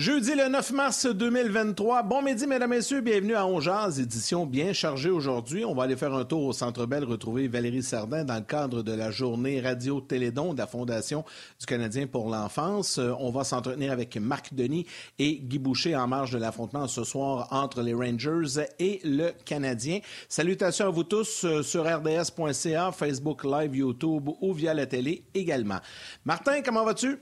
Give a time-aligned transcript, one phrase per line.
[0.00, 2.04] Jeudi le 9 mars 2023.
[2.04, 3.02] Bon midi, mesdames, messieurs.
[3.02, 5.62] Bienvenue à Ongeaz, édition bien chargée aujourd'hui.
[5.66, 8.82] On va aller faire un tour au Centre Bell, retrouver Valérie Sardin dans le cadre
[8.82, 11.22] de la journée Radio-Télédon de la Fondation
[11.58, 12.96] du Canadien pour l'enfance.
[12.96, 14.86] Euh, on va s'entretenir avec Marc Denis
[15.18, 20.00] et Guy Boucher en marge de l'affrontement ce soir entre les Rangers et le Canadien.
[20.30, 25.80] Salutations à vous tous euh, sur rds.ca, Facebook Live, YouTube ou via la télé également.
[26.24, 27.18] Martin, comment vas-tu?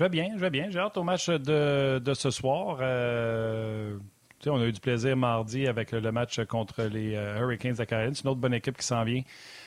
[0.00, 0.70] Je vais bien, je vais bien.
[0.70, 2.78] J'ai hâte au match de, ce soir.
[2.80, 3.98] Euh,
[4.46, 8.14] on a eu du plaisir mardi avec le match contre les euh, Hurricanes de Caroline.
[8.14, 9.20] C'est une autre bonne équipe qui s'en vient,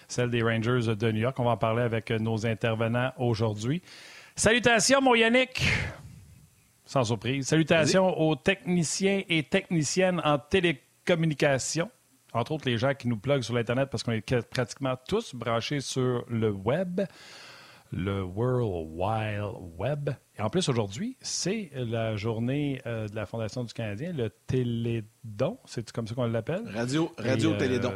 [0.08, 1.40] celle des Rangers de New York.
[1.40, 3.84] On va en parler avec nos intervenants aujourd'hui.
[4.36, 5.68] Salutations, mon Yannick!
[6.84, 7.46] Sans surprise.
[7.46, 11.92] Salutations aux techniciens et techniciennes en télécommunication
[12.34, 15.82] entre autres les gens qui nous pluguent sur l'Internet parce qu'on est pratiquement tous branchés
[15.82, 17.02] sur le web
[17.94, 20.10] le World Wide Web.
[20.38, 25.60] Et en plus, aujourd'hui, c'est la journée euh, de la Fondation du Canadien, le Télédon.
[25.66, 26.64] C'est comme ça qu'on l'appelle?
[26.74, 27.94] Radio, Radio euh, Télédon.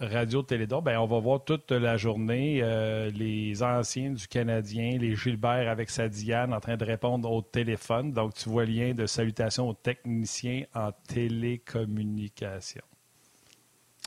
[0.00, 5.14] Radio Télédon, ben, on va voir toute la journée euh, les anciens du Canadien, les
[5.14, 8.12] Gilbert avec sa Diane en train de répondre au téléphone.
[8.12, 12.82] Donc, tu vois le lien de salutation aux techniciens en télécommunication.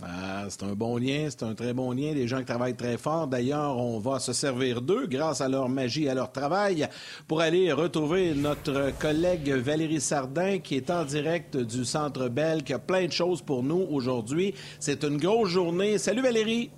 [0.03, 2.14] Ah, c'est un bon lien, c'est un très bon lien.
[2.14, 3.28] Des gens qui travaillent très fort.
[3.28, 6.88] D'ailleurs, on va se servir d'eux grâce à leur magie, et à leur travail,
[7.28, 12.73] pour aller retrouver notre collègue Valérie Sardin qui est en direct du Centre Bell, qui
[12.73, 14.54] a plein de choses pour nous aujourd'hui.
[14.80, 15.98] C'est une grosse journée.
[15.98, 16.70] Salut Valérie!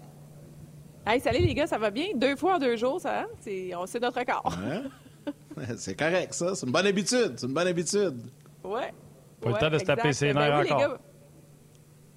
[1.06, 2.08] Hey, salut les gars, ça va bien?
[2.16, 3.28] Deux fois en deux jours, ça, hein?
[3.39, 4.58] c'est notre record.
[5.78, 6.56] c'est correct, ça.
[6.56, 7.33] C'est une bonne habitude.
[7.36, 8.17] C'est une bonne habitude.
[8.64, 8.93] Ouais.
[9.42, 10.99] Pas le temps de se taper ses ben nerfs encore.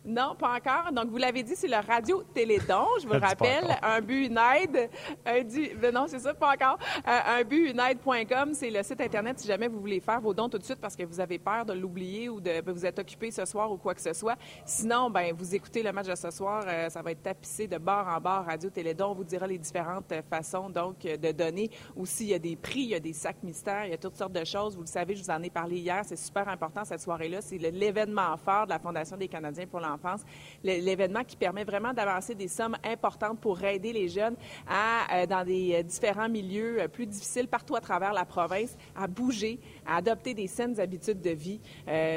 [0.05, 0.93] Non, pas encore.
[0.93, 2.87] Donc, vous l'avez dit, c'est le Radio Télédon.
[3.01, 4.91] Je vous rappelle, un but, une aide.
[5.25, 5.71] Un du...
[5.77, 6.79] Ben non, c'est ça, pas encore.
[7.07, 10.35] Euh, un but, une aide.com, c'est le site Internet si jamais vous voulez faire vos
[10.35, 12.99] dons tout de suite parce que vous avez peur de l'oublier ou de vous êtes
[12.99, 14.37] occupé ce soir ou quoi que ce soit.
[14.65, 16.65] Sinon, ben vous écoutez le match de ce soir.
[16.67, 18.45] Euh, ça va être tapissé de bord en bord.
[18.45, 21.71] Radio Télédon on vous dira les différentes façons donc de donner.
[21.95, 23.99] Aussi, il y a des prix, il y a des sacs mystères, il y a
[23.99, 24.75] toutes sortes de choses.
[24.75, 26.03] Vous le savez, je vous en ai parlé hier.
[26.05, 27.41] C'est super important cette soirée-là.
[27.41, 30.23] C'est l'événement fort de la Fondation des Canadiens pour l'enfance.
[30.65, 34.37] L'événement qui permet vraiment d'avancer des sommes importantes pour aider les jeunes
[34.69, 38.77] à, euh, dans des euh, différents milieux euh, plus difficiles partout à travers la province,
[38.97, 41.61] à bouger, à adopter des saines habitudes de vie.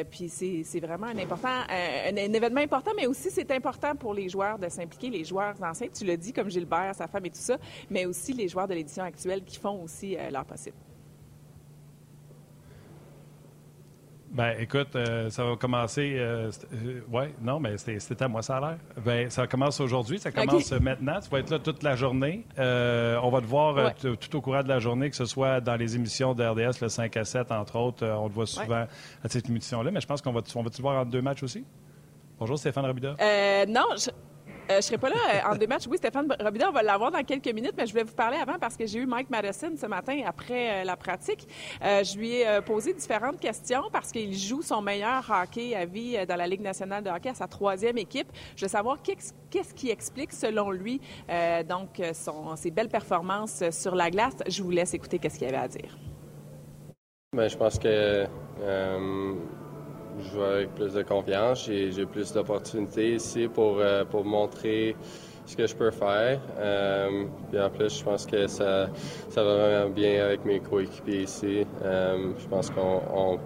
[0.09, 4.59] puis c'est vraiment un important, un, événement important, mais aussi c'est important pour les joueurs
[4.59, 5.87] de s'impliquer, les joueurs anciens.
[5.93, 7.57] Tu l'as dit, comme Gilbert, sa femme et tout ça,
[7.89, 10.77] mais aussi les joueurs de l'édition actuelle qui font aussi leur possible.
[14.35, 16.15] Ben, écoute, euh, ça va commencer.
[16.17, 18.77] Euh, euh, ouais, non, mais c'était à moi, ça a l'air.
[19.05, 21.21] Ben, ça commence aujourd'hui, ça commence maintenant.
[21.21, 22.45] Tu vas être là toute la journée.
[22.57, 25.95] on va te voir tout au courant de la journée, que ce soit dans les
[25.95, 28.05] émissions d'RDS, le 5 à 7, entre autres.
[28.05, 28.87] on te voit souvent
[29.23, 31.43] à cette émission-là, mais je pense qu'on va, on va te voir en deux matchs
[31.43, 31.63] aussi.
[32.37, 33.15] Bonjour, Stéphane Robida.
[33.69, 34.09] non, je...
[34.71, 35.87] Euh, je serai pas là euh, en deux matchs.
[35.87, 38.57] Oui, Stéphane Robida, on va l'avoir dans quelques minutes, mais je voulais vous parler avant
[38.59, 41.47] parce que j'ai eu Mike Madison ce matin après euh, la pratique.
[41.81, 46.35] je lui ai posé différentes questions parce qu'il joue son meilleur hockey à vie dans
[46.35, 48.27] la Ligue nationale de hockey à sa troisième équipe.
[48.55, 50.99] Je veux savoir qu'est-ce qui explique, selon lui,
[51.67, 52.01] donc
[52.55, 54.35] ses belles performances sur la glace.
[54.47, 55.97] Je vous laisse écouter qu'est-ce qu'il avait à dire.
[57.33, 58.25] Bien, je pense que
[60.19, 61.65] je joue avec plus de confiance.
[61.65, 64.95] J'ai plus d'opportunités ici pour, euh, pour montrer
[65.45, 66.39] ce que je peux faire.
[66.57, 68.89] Euh, puis en plus, je pense que ça,
[69.29, 71.65] ça va vraiment bien avec mes coéquipiers ici.
[71.83, 73.39] Euh, je pense qu'on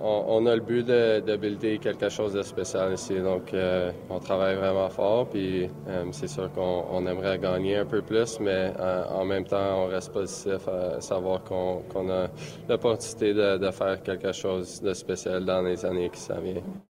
[0.00, 3.18] on, a le but de, de quelque chose de spécial ici.
[3.18, 5.28] Donc, euh, on travaille vraiment fort.
[5.28, 9.84] Puis, euh, c'est sûr qu'on aimerait gagner un peu plus, mais euh, en même temps,
[9.84, 12.28] on reste positif à savoir qu'on a
[12.68, 16.89] l'opportunité de, de, faire quelque chose de spécial dans les années qui s'en viennent.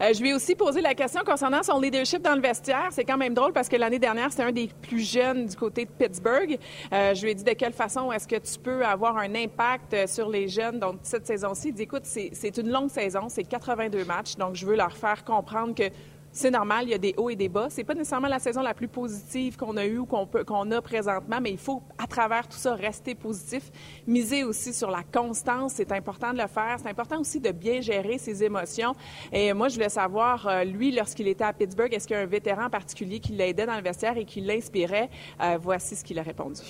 [0.00, 2.88] Euh, je lui ai aussi posé la question concernant son leadership dans le vestiaire.
[2.90, 5.84] C'est quand même drôle parce que l'année dernière, c'était un des plus jeunes du côté
[5.84, 6.58] de Pittsburgh.
[6.92, 9.92] Euh, je lui ai dit de quelle façon est-ce que tu peux avoir un impact
[9.92, 10.78] euh, sur les jeunes.
[10.78, 14.64] Donc, cette saison-ci, il dit, écoute, c'est une longue saison, c'est 82 matchs, donc je
[14.64, 15.84] veux leur faire comprendre que
[16.32, 17.66] c'est normal, il y a des hauts et des bas.
[17.70, 20.82] C'est pas nécessairement la saison la plus positive qu'on a eue ou qu'on peut a
[20.82, 23.70] présentement, mais il faut à travers tout ça rester positif,
[24.06, 25.72] miser aussi sur la constance.
[25.74, 26.76] C'est important de le faire.
[26.80, 28.94] C'est important aussi de bien gérer ses émotions.
[29.32, 32.22] Et moi, je voulais savoir, euh, lui, lorsqu'il était à Pittsburgh, est-ce qu'il y a
[32.22, 35.10] un vétéran particulier qui l'aidait dans le vestiaire et qui l'inspirait?
[35.40, 36.62] Euh, Voici ce qu'il a répondu.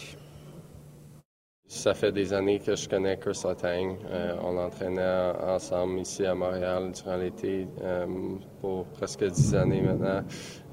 [1.72, 3.96] Ça fait des années que je connais Chris Letang.
[4.10, 8.06] Euh, on l'entraînait ensemble ici à Montréal durant l'été euh,
[8.60, 10.24] pour presque dix années maintenant.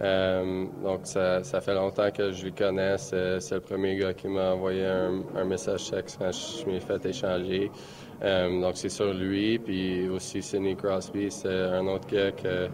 [0.01, 2.97] Euh, donc, ça, fait longtemps que je lui connais.
[2.97, 7.05] C'est, le premier gars qui m'a envoyé un, un message texte quand je m'ai fait
[7.05, 7.69] échanger.
[8.19, 9.59] donc, c'est sur lui.
[9.59, 12.69] Puis aussi, Sidney Crosby, c'est un autre gars que,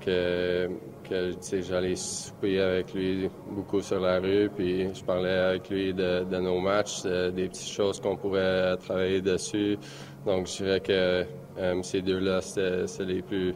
[0.00, 0.70] que
[1.08, 6.24] que j'allais souper avec lui beaucoup sur la rue, puis je parlais avec lui de,
[6.40, 9.78] nos matchs, des petites choses qu'on pouvait travailler dessus.
[10.26, 11.26] Donc je dirais que
[11.58, 13.54] euh, ces deux-là, c'est les plus,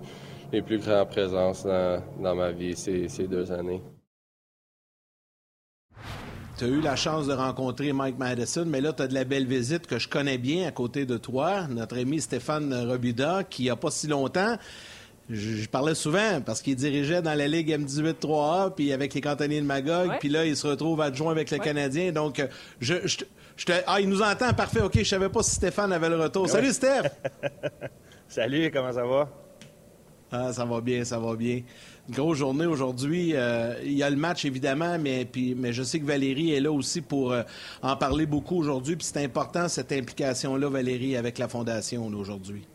[0.53, 3.83] les plus grandes présences dans, ma vie ces, ces deux années.
[6.59, 9.23] Tu as eu la chance de rencontrer Mike Madison, mais là, tu as de la
[9.23, 13.63] belle visite que je connais bien à côté de toi, notre ami Stéphane Robida, qui,
[13.63, 14.57] il n'y a pas si longtemps,
[15.31, 19.67] je, parlais souvent parce qu'il dirigeait dans la Ligue M18-3A, puis avec les cantonniers de
[19.67, 22.13] Magog, puis là, il se retrouve adjoint avec le Canadien.
[22.13, 22.43] Donc,
[22.81, 23.73] je, je, te...
[23.87, 24.81] Ah, il nous entend, parfait.
[24.81, 26.49] OK, je savais pas si Stéphane avait le retour.
[26.49, 27.11] Salut, Steph!
[28.29, 29.29] Salut, comment ça va?
[30.31, 31.63] Ah, ça va bien, ça va bien.
[32.09, 33.33] Une grosse journée aujourd'hui.
[33.35, 36.61] Euh, il y a le match, évidemment, mais, puis, mais je sais que Valérie est
[36.61, 37.43] là aussi pour euh,
[37.83, 38.97] en parler beaucoup aujourd'hui.
[38.97, 42.67] Puis c'est important, cette implication-là, Valérie, avec la Fondation aujourd'hui.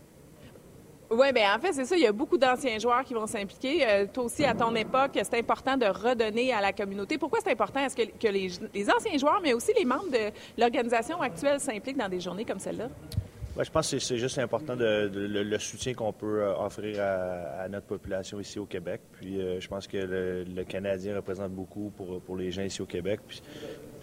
[1.16, 1.96] Oui, bien en fait, c'est ça.
[1.96, 3.88] Il y a beaucoup d'anciens joueurs qui vont s'impliquer.
[3.88, 7.18] Euh, toi aussi, à ton époque, c'est important de redonner à la communauté.
[7.18, 7.82] Pourquoi c'est important?
[7.82, 12.20] Est-ce que, les, anciens joueurs, mais aussi les membres de l'organisation actuelle s'impliquent dans des
[12.20, 12.90] journées comme celle-là?
[13.56, 18.40] je pense que c'est juste important le, soutien qu'on peut euh, offrir à, notre population
[18.40, 19.02] ici au Québec.
[19.12, 22.88] Puis euh, je pense que le, Canadien représente beaucoup pour, pour les gens ici au
[22.88, 23.20] Québec.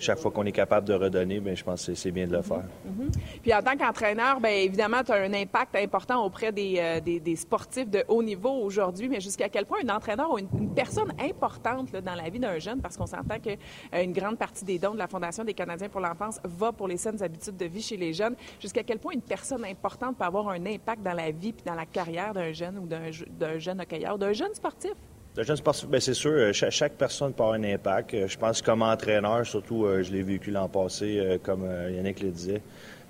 [0.01, 2.43] Chaque fois qu'on est capable de redonner, bien, je pense que c'est bien de le
[2.43, 2.65] faire.
[2.85, 3.11] Mhm.
[3.43, 7.37] Puis en tant qu'entraîneur, bien évidemment, tu as un impact important auprès euh, des, des,
[7.37, 11.93] sportifs de haut niveau aujourd'hui, mais jusqu'à quel point un entraîneur ou une, personne importante
[11.93, 13.57] dans la vie d'un jeune, parce qu'on s'entend qu'une
[13.95, 16.97] euh, grande partie des dons de la Fondation des Canadiens pour l'enfance va pour les
[16.97, 20.49] saines habitudes de vie chez les jeunes, jusqu'à quel point une personne importante peut avoir
[20.49, 24.19] un impact dans la vie puis dans la carrière d'un jeune ou d'un jeune hockeyeur,
[24.19, 24.95] d'un jeune sportif?
[25.37, 28.15] Bien, c'est sûr, euh, chaque, personne peut avoir un impact.
[28.15, 32.31] Euh, je pense comme entraîneur, surtout, euh, je l'ai vécu l'an passé, comme Yannick le
[32.31, 32.63] disait,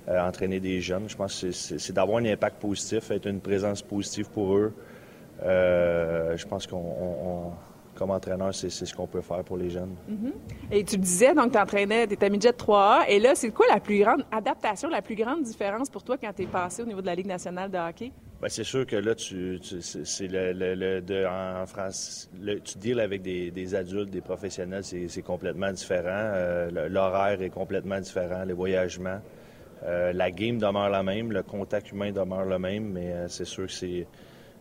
[0.06, 1.08] entraîner des jeunes.
[1.08, 4.72] Je pense que c'est d'avoir un impact positif, être une présence positive pour eux.
[5.42, 7.52] je pense qu'on
[7.94, 9.94] comme entraîneur, c'est ce qu'on peut faire pour les jeunes.
[10.10, 10.72] Mm-hmm.
[10.72, 13.04] Et tu disais, donc, tu entraînais, tu étais midget 3A.
[13.08, 16.32] Et là, c'est quoi la plus grande adaptation, la plus grande différence pour toi quand
[16.34, 18.10] tu es passé au niveau de la Ligue nationale de hockey?
[18.40, 22.30] Bien, c'est sûr que là, tu, c'est le, de, en France,
[22.64, 26.32] tu deals avec des, adultes, des professionnels, c'est complètement différent.
[26.34, 29.20] Euh, l'horaire est complètement différent, les voyagements.
[29.84, 33.44] Euh, la game demeure la même, le contact humain demeure le même, mais euh, c'est
[33.44, 34.06] sûr que c'est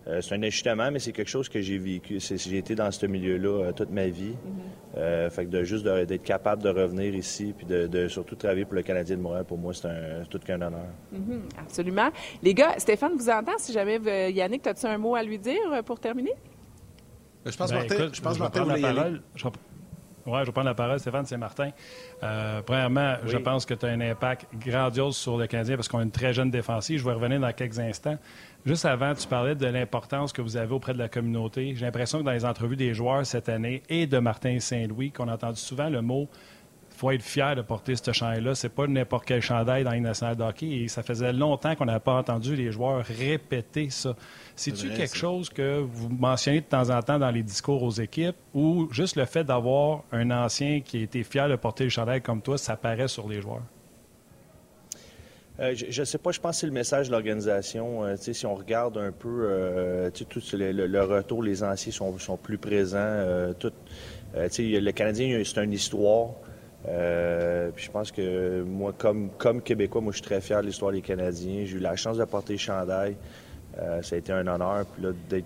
[0.07, 2.19] euh, c'est un ajustement, mais c'est quelque chose que j'ai vécu.
[2.19, 4.31] J'ai été dans ce milieu-là euh, toute ma vie.
[4.31, 4.97] Mm-hmm.
[4.97, 8.75] Euh, fait que de juste d'être capable de revenir ici, puis de, surtout travailler pour
[8.75, 9.89] le Canadien de Montréal, pour moi, c'est
[10.29, 10.87] tout qu'un honneur.
[11.13, 11.41] Mm-hmm.
[11.59, 12.09] Absolument.
[12.41, 13.57] Les gars, Stéphane vous entend.
[13.57, 13.99] Si jamais
[14.31, 16.33] Yannick, as-tu un mot à lui dire pour terminer?
[17.45, 19.21] Je pense, que ben, Martin, je pense je Martin la parole.
[20.25, 21.69] Oui, je vais prendre la parole, Stéphane, c'est Martin.
[22.65, 26.03] premièrement, je pense que tu as un impact grandiose sur le Canadien parce qu'on a
[26.03, 26.99] une très jeune défensive.
[26.99, 28.17] Je vais revenir dans quelques instants.
[28.65, 31.73] Juste avant, tu parlais de l'importance que vous avez auprès de la communauté.
[31.75, 35.27] J'ai l'impression que dans les entrevues des joueurs cette année et de Martin Saint-Louis, qu'on
[35.27, 36.27] a entendu souvent le mot
[36.99, 38.55] faut être fier de porter ce chandail-là.
[38.55, 40.67] C'est pas n'importe quel chandail dans une nationale de hockey.
[40.67, 44.15] Et ça faisait longtemps qu'on n'avait pas entendu les joueurs répéter ça.
[44.55, 48.35] C'est-tu quelque chose que vous mentionnez de temps en temps dans les discours aux équipes
[48.53, 52.21] ou juste le fait d'avoir un ancien qui a été fier de porter le chandail
[52.21, 53.63] comme toi, ça paraît sur les joueurs?
[55.59, 58.05] Euh, je ne sais pas, je pense que c'est le message de l'organisation.
[58.05, 60.09] Euh, si on regarde un peu euh,
[60.53, 63.53] le, retour, les anciens sont, plus présents.
[63.59, 63.73] tout,
[64.33, 66.29] le Canadien, c'est une histoire.
[66.85, 70.93] puis je pense que moi, comme, comme Québécois, moi, je suis très fier de l'histoire
[70.93, 71.65] des Canadiens.
[71.65, 73.17] J'ai eu la chance de porter le chandail.
[73.75, 74.85] ça a été un honneur.
[74.85, 75.45] Puis là, d'être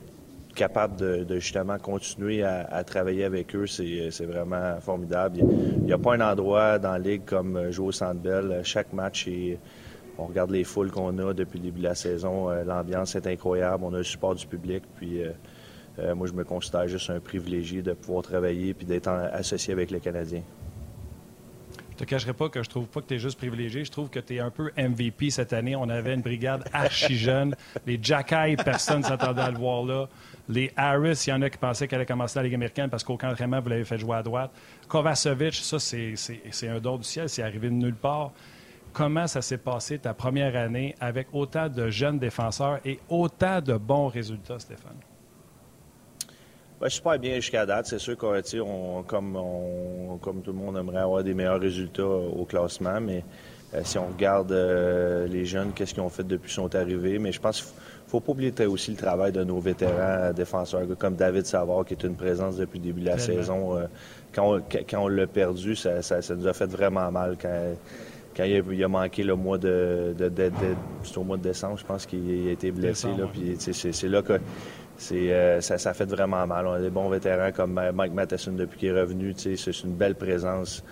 [0.53, 5.39] capable de, justement continuer à, travailler avec eux, c'est vraiment formidable.
[5.39, 8.61] Il n'y a, pas un endroit dans la Ligue comme jouer au Centre Bell.
[8.63, 9.57] Chaque match est
[10.17, 12.49] on regarde les foules qu'on a depuis le début de la saison.
[12.49, 13.83] Euh, l'ambiance est incroyable.
[13.83, 14.83] On a le support du public.
[14.97, 15.31] Puis euh,
[15.99, 19.91] euh, moi, je me considère juste un privilégié de pouvoir travailler puis d'être associé avec
[19.91, 20.43] les Canadiens.
[21.97, 23.85] te cacherai pas que je trouve pas que tu es juste privilégié.
[23.85, 25.75] Je trouve que tu es un peu MVP cette année.
[25.75, 27.55] On avait une brigade archi jeune.
[27.87, 30.07] Les Jacky, personne ne s'attendait à le voir là.
[30.47, 33.03] Les Harris, il y en a qui pensaient qu'elle allait commencer la Ligue américaine parce
[33.03, 34.51] qu'aucun entraînement, vous l'avez fait jouer à droite.
[34.87, 37.29] Kovacevic, ça, c'est un don du ciel.
[37.29, 38.31] C'est arrivé de nulle part.
[38.93, 43.73] Comment ça s'est passé ta première année avec autant de jeunes défenseurs et autant de
[43.73, 44.97] bons résultats, Stéphane?
[46.79, 47.87] Ben, super bien jusqu'à date.
[47.87, 49.39] C'est sûr qu'on, on, comme,
[50.21, 53.23] comme tout le monde aimerait avoir des meilleurs résultats au classement, mais
[53.73, 57.17] euh, si on regarde euh, les jeunes, qu'est-ce qu'ils ont fait depuis qu'ils sont arrivés,
[57.17, 60.83] mais je pense qu'il ne faut pas oublier aussi le travail de nos vétérans défenseurs,
[60.99, 63.77] comme David Savard, qui est une présence depuis le début de la saison.
[63.77, 63.87] Euh,
[64.33, 64.59] quand
[64.97, 66.01] on, l'a perdu, ça,
[66.35, 67.75] nous a fait vraiment mal quand,
[68.39, 70.15] il, a, manqué le mois de,
[71.15, 73.07] au mois de décembre, je pense qu'il a été blessé.
[73.59, 74.39] c'est, là que
[75.11, 76.67] euh, ça, ça fait vraiment mal.
[76.67, 79.33] On a des bons vétérans comme Mike Matheson depuis qu'il est revenu.
[79.35, 80.83] C'est une belle présence.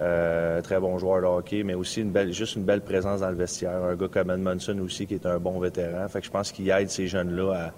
[0.00, 3.28] Euh, très bon joueur de hockey, mais aussi une belle, juste une belle présence dans
[3.28, 3.84] le vestiaire.
[3.84, 6.08] Un gars comme Edmondson aussi qui est un bon vétéran.
[6.08, 7.72] Fait que je pense qu'il aide ces jeunes-là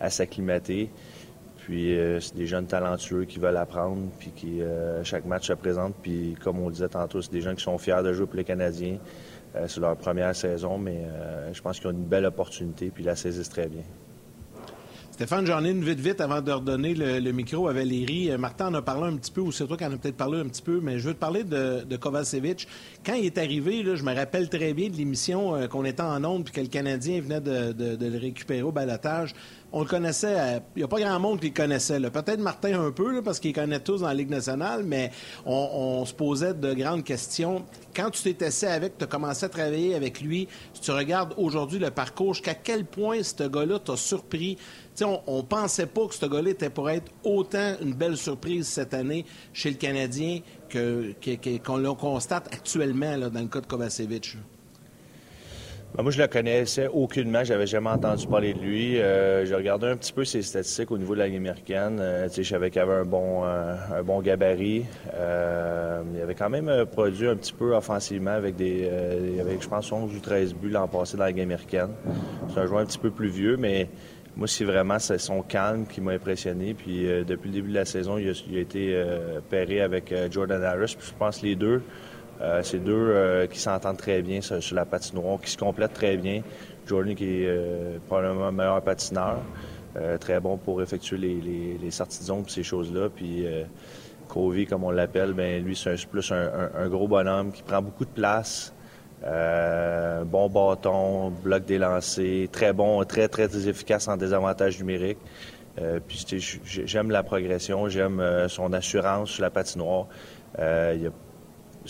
[0.00, 0.90] à, s'acclimater.
[1.70, 4.60] Puis euh, c'est des jeunes talentueux qui veulent apprendre, puis qui
[5.04, 5.94] chaque match se présentent.
[6.02, 8.44] Puis comme on disait tantôt, c'est des gens qui sont fiers de jouer pour les
[8.44, 8.98] Canadiens.
[9.54, 11.04] c'est leur première saison, mais
[11.52, 13.84] je pense qu'ils ont une belle opportunité, puis ils la saisissent très bien.
[15.20, 18.30] Stéphane, j'en ai une vite vite avant de redonner le, micro à Valérie.
[18.30, 20.16] Euh, Martin en a parlé un petit peu, ou c'est toi qui en a peut-être
[20.16, 21.96] parlé un petit peu, mais je veux te parler de, de.
[21.98, 26.24] Quand il est arrivé, je me rappelle très bien de l'émission euh, qu'on était en
[26.24, 29.34] ondes puis que le Canadien venait de, le récupérer au balotage
[29.72, 30.38] on le connaissait.
[30.38, 32.00] Euh, il n'y a pas grand monde qui le connaissait.
[32.00, 35.10] Peut-être Martin un peu, parce qu'il connaît tous dans la Ligue nationale, mais
[35.46, 37.64] on, se posait de grandes questions.
[37.94, 41.34] Quand tu t'étais assis avec, tu as commencé à travailler avec lui, si tu regardes
[41.36, 44.58] aujourd'hui le parcours, jusqu'à quel point ce gars-là t'a surpris?
[45.02, 48.92] On ne pensait pas que ce gars-là était pour être autant une belle surprise cette
[48.92, 54.36] année chez le Canadien qu'on le constate actuellement dans le cas de Kovacevic.
[55.96, 57.42] Ben, moi, je le connaissais aucunement.
[57.42, 58.98] J'avais jamais entendu parler de lui.
[58.98, 61.98] Euh, j'ai regardé un petit peu ses statistiques au niveau de la Ligue américaine.
[62.00, 64.84] Euh, je savais qu'il avait un bon, euh, un bon gabarit.
[65.12, 68.88] il avait quand même produit un petit peu offensivement avec des,
[69.40, 71.90] avec, je pense, 11 ou 13 buts l'an passé dans la Ligue américaine.
[72.48, 73.88] C'est un joueur un petit peu plus vieux, mais
[74.36, 76.74] moi, c'est vraiment son calme qui m'a impressionné.
[76.74, 80.28] Puis euh, depuis le début de la saison, il a, été euh, pairé avec euh,
[80.30, 80.94] Jordan Harris.
[80.98, 81.82] Puis je pense les deux,
[82.62, 86.42] c'est deux qui s'entendent très bien sur, la patinoire, qui se complètent très bien.
[86.86, 89.38] Jordan qui est probablement le meilleur patineur,
[90.20, 93.08] très bon pour effectuer les, sorties de zone et ces choses-là.
[93.14, 93.46] Puis
[94.28, 98.10] Covey, comme on l'appelle, ben lui, c'est plus un, gros bonhomme qui prend beaucoup de
[98.10, 98.72] place.
[99.24, 105.18] Euh, bon bâton, bloc des lancers, très bon, très, très efficace en désavantage numérique.
[105.78, 106.26] Euh, puis
[106.64, 110.06] j'aime la progression, j'aime euh, son assurance sur la patinoire.
[110.58, 111.10] Euh, il a,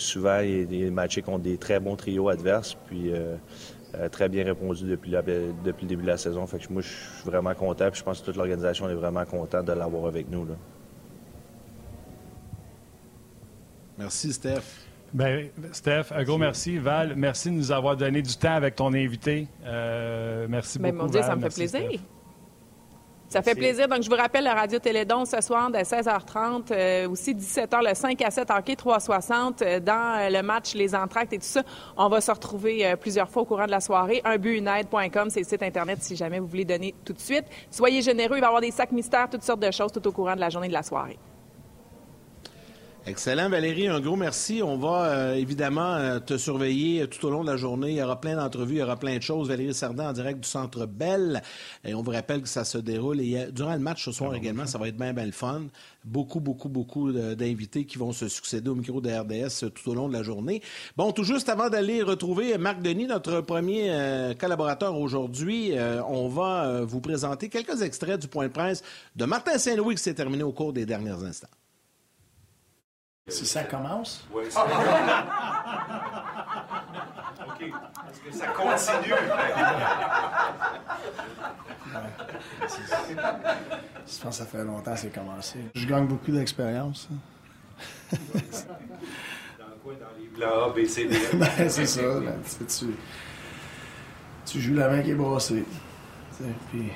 [0.01, 3.11] souvent, il est matché contre des très bons trios adverses, puis
[4.11, 6.45] très bien répondu depuis, depuis le début de la saison.
[6.47, 9.25] Fait que moi, je suis vraiment content, puis je pense que toute l'organisation est vraiment
[9.25, 10.45] contente de l'avoir avec nous.
[10.45, 10.53] Là.
[13.97, 14.87] Merci, Steph.
[15.13, 16.77] Ben, Steph, un gros merci.
[16.77, 19.47] Val, merci de nous avoir donné du temps avec ton invité.
[19.65, 21.03] Euh, merci ben, beaucoup.
[21.03, 21.99] Mon Dieu, ça me fait plaisir.
[23.31, 23.87] Ça fait plaisir.
[23.87, 27.95] Donc, je vous rappelle, la Radio Télédon ce soir dès 16h30, euh, aussi 17h, le
[27.95, 31.63] 5 à 7 hockey 360, euh, dans le match Les Entractes et tout ça.
[31.95, 34.21] On va se retrouver plusieurs fois au courant de la soirée.
[34.25, 37.45] Unbutunite.com, c'est le site Internet si jamais vous voulez donner tout de suite.
[37.69, 40.11] Soyez généreux, il va y avoir des sacs mystères, toutes sortes de choses tout au
[40.11, 41.17] courant de la journée de la soirée.
[43.07, 43.87] Excellent, Valérie.
[43.87, 44.61] Un gros merci.
[44.63, 47.89] On va euh, évidemment euh, te surveiller tout au long de la journée.
[47.89, 49.47] Il y aura plein d'entrevues, il y aura plein de choses.
[49.47, 51.41] Valérie Sardin en direct du Centre Bell.
[51.83, 53.19] Et on vous rappelle que ça se déroule.
[53.19, 55.63] Et durant le match ce soir ah, également, ça va être bien, bien le fun.
[56.05, 60.07] Beaucoup, beaucoup, beaucoup d'invités qui vont se succéder au micro de RDS tout au long
[60.07, 60.61] de la journée.
[60.95, 65.73] Bon, tout juste avant d'aller retrouver Marc Denis, notre premier euh, collaborateur aujourd'hui,
[66.07, 68.83] on va vous présenter quelques extraits du point de presse
[69.15, 71.47] de Martin Saint-Louis qui s'est terminé au cours des derniers instants.
[73.27, 74.25] Si ça commence?
[74.33, 74.45] Oui.
[77.47, 77.61] OK.
[77.61, 79.13] Est-ce que ça continue?
[84.07, 85.59] Je pense que ça fait longtemps que c'est commencé.
[85.75, 87.07] Je gagne beaucoup d'expérience.
[88.11, 88.17] dans
[89.83, 89.93] quoi?
[89.93, 91.15] Dans les plans A, B, C, D?
[91.33, 92.01] ben, c'est ça.
[92.19, 92.85] Ben, tu,
[94.45, 95.63] tu joues la main qui est brossée.
[96.71, 96.91] Puis,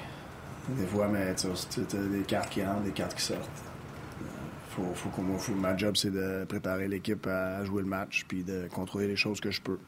[0.69, 3.47] des fois, mais tu as des cartes qui entrent, des cartes qui sortent
[4.75, 9.07] faut, faut, ma job, c'est de préparer l'équipe à jouer le match puis de contrôler
[9.07, 9.79] les choses que je peux.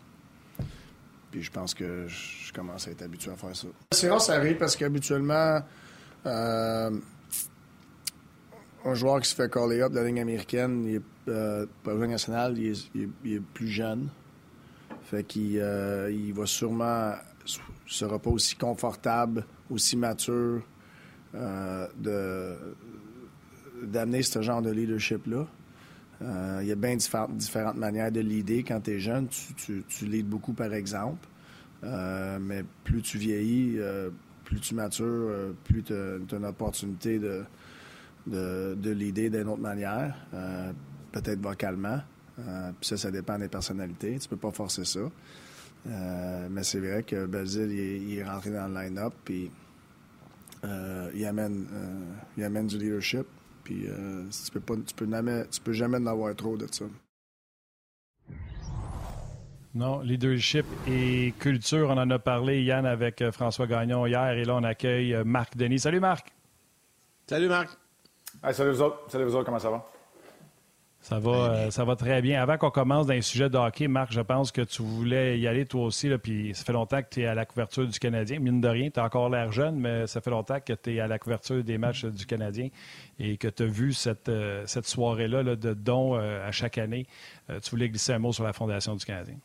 [1.32, 3.68] Puis je pense que je commence à être habitué à faire ça.
[3.92, 5.62] C'est rare, ça arrive parce qu'habituellement,
[6.26, 6.92] euh,
[8.86, 11.66] un joueur qui se fait caller up de la ligne américaine, il est, euh,
[13.26, 14.10] il est plus jeune.
[15.04, 17.14] Fait qu'il euh, il va sûrement
[17.86, 20.62] sera pas aussi confortable, aussi mature
[21.36, 22.56] euh, de
[23.84, 25.48] d'amener ce genre de leadership-là.
[26.22, 28.60] Euh, il y a bien diffé- différentes manières de leader.
[28.68, 31.28] Quand tu es jeune, tu, tu, leads beaucoup par exemple.
[31.84, 34.10] Euh, mais plus tu vieillis, euh,
[34.44, 37.44] plus tu matures, plus tu as, une opportunité de,
[38.26, 40.16] de, leader d'une autre manière,
[41.12, 42.00] peut-être vocalement.
[42.36, 44.18] Puis ça, ça dépend des personnalités.
[44.20, 45.02] Tu peux pas forcer ça.
[45.86, 49.52] Mais c'est vrai que Basile, il, est- rentré dans le line-up, puis
[50.64, 51.66] il, amène,
[52.38, 53.28] il amène du leadership.
[53.68, 56.68] Puis euh, tu peux pas, tu peux jamais, tu peux jamais en avoir trop de
[56.72, 56.86] ça.
[59.76, 64.46] Non, leadership et culture, on en a parlé, Yann, avec euh, François Gagnon hier, et
[64.46, 65.80] là, on accueille euh, Marc Denis.
[65.80, 66.32] Salut, Marc.
[67.28, 67.78] Salut, Marc.
[68.42, 69.00] Hey, salut vous autres.
[69.10, 69.86] Salut vous autres, comment ça va?
[71.08, 72.42] Ça va, euh, ça va très bien.
[72.42, 75.48] Avant qu'on commence dans les sujets de hockey, Marc, je pense que tu voulais y
[75.48, 76.10] aller toi aussi.
[76.10, 78.40] Là, puis ça fait longtemps que tu es à la couverture du Canadien.
[78.40, 81.00] Mine de rien, tu as encore l'air jeune, mais ça fait longtemps que tu es
[81.00, 82.68] à la couverture des matchs du Canadien
[83.20, 86.78] et que tu as vu cette, euh, cette soirée-là là, de dons euh, à chaque
[86.78, 87.08] année.
[87.50, 89.38] Euh, tu voulais glisser un mot sur la Fondation du Canadien.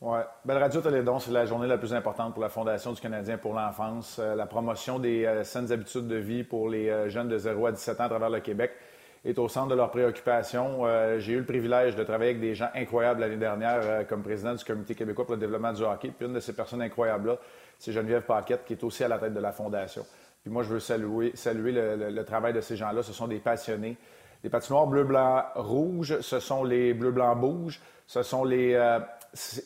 [0.00, 0.20] Ouais.
[0.44, 3.52] Belle Radio Télédon, c'est la journée la plus importante pour la Fondation du Canadien pour
[3.52, 4.20] l'enfance.
[4.20, 7.66] Euh, la promotion des euh, saines habitudes de vie pour les euh, jeunes de 0
[7.66, 8.70] à 17 ans à travers le Québec
[9.24, 10.86] est au centre de leurs préoccupations.
[10.86, 14.22] Euh, J'ai eu le privilège de travailler avec des gens incroyables l'année dernière euh, comme
[14.22, 16.12] président du Comité québécois pour le développement du hockey.
[16.16, 17.36] Puis une de ces personnes incroyables-là,
[17.78, 20.04] c'est Geneviève Paquette, qui est aussi à la tête de la Fondation.
[20.42, 23.02] Puis moi, je veux saluer, saluer le, travail de ces gens-là.
[23.02, 23.96] Ce sont des passionnés.
[24.44, 27.80] Les patinoires bleu, blanc, rouge, ce sont les bleu, blanc, bouge.
[28.06, 29.00] Ce sont les, euh,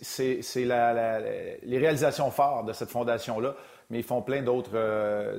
[0.07, 3.55] les réalisations phares de cette fondation-là,
[3.91, 4.77] mais ils font plein d'autres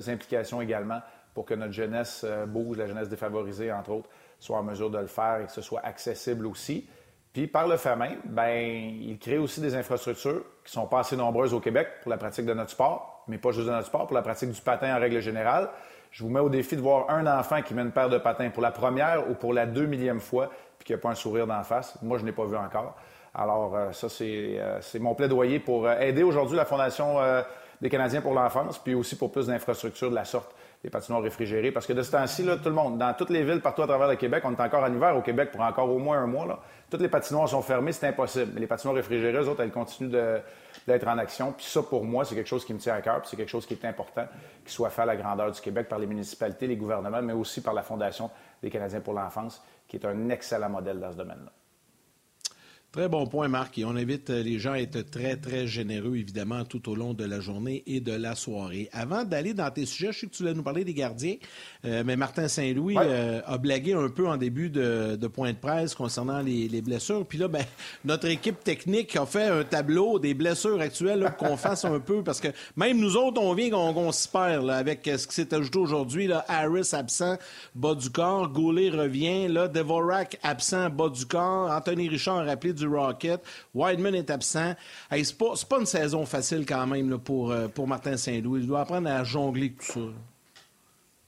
[0.08, 1.02] implications également
[1.34, 4.10] pour que notre jeunesse euh, bouge, la jeunesse défavorisée, entre autres,
[4.40, 6.88] soit en mesure de le faire et que ce soit accessible aussi.
[7.34, 11.16] Puis par le fait même, ben, ils créent aussi des infrastructures qui sont pas assez
[11.16, 14.06] nombreuses au Québec pour la pratique de notre sport, mais pas juste de notre sport,
[14.06, 15.70] pour la pratique du patin en règle générale.
[16.12, 18.52] Je vous mets au défi de voir un enfant qui met une paire de patins
[18.52, 21.48] pour la première ou pour la deux millième fois, puis qui n'a pas un sourire
[21.48, 21.98] d'en face.
[22.04, 22.96] Moi, je n'ai pas vu encore.
[23.34, 27.18] Alors, euh, ça, c'est euh, c'est mon plaidoyer pour aider aujourd'hui la Fondation
[27.82, 31.72] des Canadiens pour l'enfance, puis aussi pour plus d'infrastructures de la sorte, des patinoires réfrigérés.
[31.72, 34.08] Parce que de ce temps-ci, tout le monde, dans toutes les villes partout à travers
[34.08, 36.46] le Québec, on est encore en hiver au Québec pour encore au moins un mois.
[36.46, 36.60] Là.
[36.90, 38.52] Toutes les patinoires sont fermées, c'est impossible.
[38.54, 40.12] Mais les patinoires réfrigérées, eux autres, elles continuent
[40.86, 41.54] d'être en action.
[41.54, 43.50] Puis ça, pour moi, c'est quelque chose qui me tient à cœur, puis c'est quelque
[43.50, 44.28] chose qui est important,
[44.66, 47.62] qui soit fait à la grandeur du Québec par les municipalités, les gouvernements, mais aussi
[47.62, 48.30] par la Fondation
[48.62, 51.52] des Canadiens pour l'enfance, qui est un excellent modèle dans ce domaine-là.
[52.94, 53.80] Très bon point, Marc.
[53.80, 57.16] Et on invite euh, les gens à être très, très généreux, évidemment, tout au long
[57.16, 58.88] de la journée et de la soirée.
[58.94, 61.38] Avant d'aller dans tes sujets, je sais que tu voulais nous parler des gardiens,
[61.86, 63.04] euh, mais Martin Saint-Louis Ouais.
[63.08, 66.84] euh, a blagué un peu en début de, de point de presse concernant les, les
[66.84, 67.26] blessures.
[67.26, 67.64] Puis là, ben,
[68.06, 72.40] notre équipe technique a fait un tableau des blessures actuelles qu'on fasse un peu, parce
[72.40, 75.34] que même nous autres, on vient qu'on qu'on s'y perd là, avec euh, ce qui
[75.34, 76.28] s'est ajouté aujourd'hui.
[76.28, 76.46] là.
[76.48, 77.40] Harris absent,
[77.74, 78.50] bas du corps.
[78.50, 79.48] Goulet revient.
[79.48, 81.72] Là, Devorak absent, bas du corps.
[81.72, 83.42] Anthony Richard rappelé du Rocket.
[83.74, 84.74] Wideman est absent.
[85.12, 88.62] Hey, c'est pas, une saison facile quand même pour, euh, pour Martin Saint-Louis.
[88.62, 90.00] Il doit apprendre à jongler tout ça.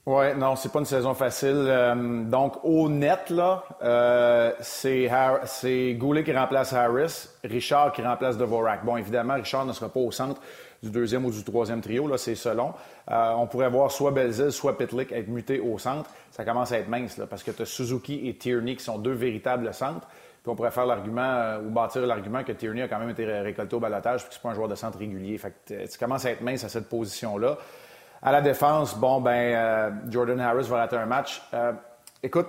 [0.08, 1.64] Oui, non, c'est pas une saison facile.
[1.66, 8.84] Euh, donc, au net, là, euh, c'est Goulet qui remplace Harris, Richard qui remplace Devorak.
[8.84, 10.40] Bon, évidemment, Richard ne sera pas au centre
[10.80, 12.72] du deuxième ou du troisième trio, là, c'est selon.
[13.08, 16.08] On pourrait voir soit Belzil, soit Pitlick être mutés au centre.
[16.30, 18.98] Ça commence à être mince, là, parce que tu as Suzuki et Tierney qui sont
[18.98, 20.06] deux véritables centres.
[20.46, 23.24] Puis on pourrait faire l'argument euh, ou bâtir l'argument que Tierney a quand même été
[23.24, 25.36] ré- récolté au balotage puis que c'est pas un joueur de centre régulier.
[25.38, 27.58] Fait t- tu commences à être mince à cette position-là.
[28.22, 31.42] À la défense, bon, ben, euh, Jordan Harris va rater un match.
[31.52, 31.72] Euh,
[32.22, 32.46] écoute,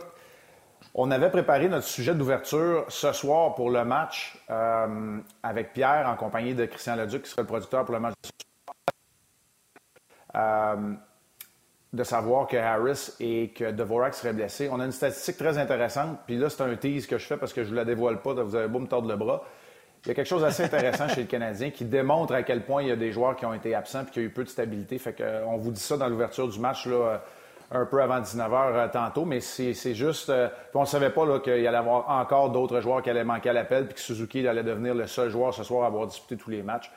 [0.94, 6.16] on avait préparé notre sujet d'ouverture ce soir pour le match euh, avec Pierre en
[6.18, 8.32] compagnie de Christian Leduc, qui sera le producteur pour le match de ce
[10.36, 10.78] soir.
[11.94, 14.70] Euh, de savoir que Harris et que Dvorak seraient blessés.
[14.72, 17.54] On a une statistique très intéressante, puis là, c'est un tease que je fais parce
[17.54, 19.44] que je ne vous la dévoile pas, vous avez beau me tordre le bras.
[20.06, 22.82] Il y a quelque chose d'assez intéressant chez le Canadien qui démontre à quel point
[22.82, 24.44] il y a des joueurs qui ont été absents et qu'il y a eu peu
[24.44, 24.98] de stabilité.
[24.98, 27.18] Fait euh, on vous dit ça dans l'ouverture du match là, euh,
[27.72, 30.30] un peu avant 19h tantôt, mais c'est juste.
[30.30, 33.50] euh, on ne savait pas qu'il allait y avoir encore d'autres joueurs qui allaient manquer
[33.50, 36.38] à l'appel puis que Suzuki allait devenir le seul joueur ce soir à avoir disputé
[36.38, 36.92] tous les matchs.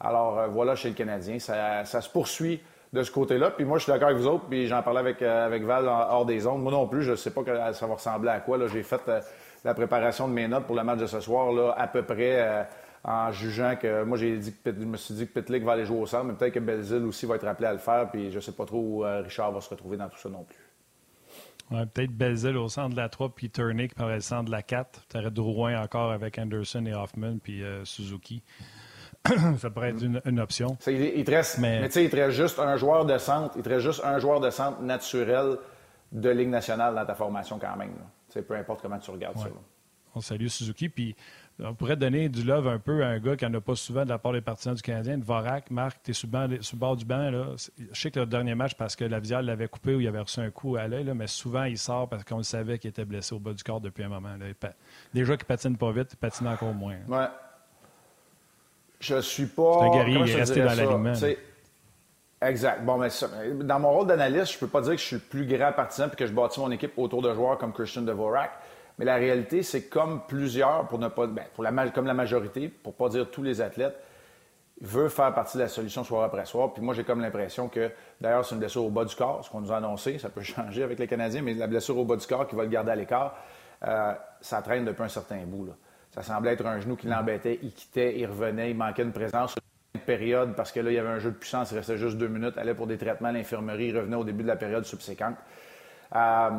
[0.00, 2.60] Alors euh, voilà chez le Canadien, ça, ça se poursuit
[2.96, 3.50] de ce côté-là.
[3.50, 5.86] Puis moi, je suis d'accord avec vous autres, puis j'en parlais avec, euh, avec Val
[5.86, 6.62] hors des ondes.
[6.62, 8.58] Moi non plus, je ne sais pas que ça va ressembler à quoi.
[8.66, 9.20] J'ai fait euh,
[9.64, 12.40] la préparation de mes notes pour le match de ce soir là, à peu près
[12.40, 12.62] euh,
[13.04, 15.84] en jugeant que moi, j'ai dit que je me suis dit que Pitlick va aller
[15.84, 18.30] jouer au centre, mais peut-être que Belzil aussi va être appelé à le faire, puis
[18.30, 20.56] je ne sais pas trop où Richard va se retrouver dans tout ça non plus.
[21.70, 24.62] Ouais, peut-être Belzil au centre de la 3, puis Turney qui le centre de la
[24.62, 25.02] 4.
[25.08, 28.42] Tu aurais Drouin encore avec Anderson et Hoffman, puis Suzuki.
[29.58, 30.76] ça pourrait être une, option.
[30.86, 33.54] il, te reste, mais, il te reste juste un joueur de centre.
[33.56, 35.56] Il te reste juste un joueur de centre naturel
[36.12, 37.92] de Ligue nationale dans ta formation quand même.
[38.46, 39.48] Peu importe comment tu regardes ça.
[40.14, 40.88] On salue Suzuki.
[40.88, 41.16] Puis
[41.58, 44.04] on pourrait donner du love un peu à un gars qui n'en a pas souvent
[44.04, 45.18] de la part des partisans du Canadien.
[45.18, 47.30] Vorak, Marc, tu es sur le, bord du banc.
[47.30, 47.54] Là.
[47.92, 50.20] Je sais que le dernier match, parce que la visière l'avait coupé ou il avait
[50.20, 53.34] reçu un coup à l'œil, mais souvent il sort parce qu'on savait qu'il était blessé
[53.34, 54.36] au bas du corps depuis un moment.
[54.36, 54.70] Là.
[55.14, 56.98] Des joueurs qui patinent pas vite, ils patinent encore moins.
[57.08, 57.26] Ouais.
[59.06, 59.78] Je suis pas.
[59.80, 61.12] C'est un guerrier, il est resté dans l'alignement.
[62.42, 62.84] Exact.
[62.84, 63.08] Bon, mais
[63.62, 66.08] dans mon rôle d'analyste, je peux pas dire que je suis le plus grand partisan
[66.12, 68.50] et que je bâtis mon équipe autour de joueurs comme Christian Dvorak.
[68.98, 72.68] Mais la réalité, c'est comme plusieurs, pour ne pas, ben, pour la, comme la majorité,
[72.68, 73.96] pour pas dire tous les athlètes,
[74.80, 76.72] veut faire partie de la solution soir après soir.
[76.72, 77.90] Puis moi, j'ai comme l'impression que,
[78.20, 80.42] d'ailleurs, c'est une blessure au bas du corps, ce qu'on nous a annoncé, ça peut
[80.42, 82.90] changer avec les Canadiens, mais la blessure au bas du corps qui va le garder
[82.90, 83.34] à l'écart,
[83.86, 85.66] euh, ça traîne depuis un certain bout.
[85.66, 85.72] Là.
[86.16, 89.52] Ça semblait être un genou qui l'embêtait, il quittait, il revenait, il manquait une présence
[89.52, 89.60] sur
[89.94, 92.16] une période parce que là, il y avait un jeu de puissance, il restait juste
[92.16, 94.84] deux minutes, allait pour des traitements à l'infirmerie, il revenait au début de la période
[94.84, 95.36] subséquente.
[96.14, 96.50] Euh,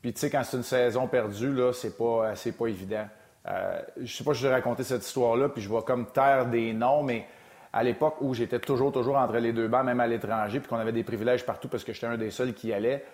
[0.00, 3.08] puis, tu sais, quand c'est une saison perdue, là, c'est pas, euh, pas évident.
[3.48, 6.46] Euh, je sais pas si je vais raconter cette histoire-là, puis je vois comme taire
[6.46, 7.26] des noms, mais
[7.72, 10.76] à l'époque où j'étais toujours, toujours entre les deux bancs, même à l'étranger, puis qu'on
[10.76, 13.04] avait des privilèges partout parce que j'étais un des seuls qui allait,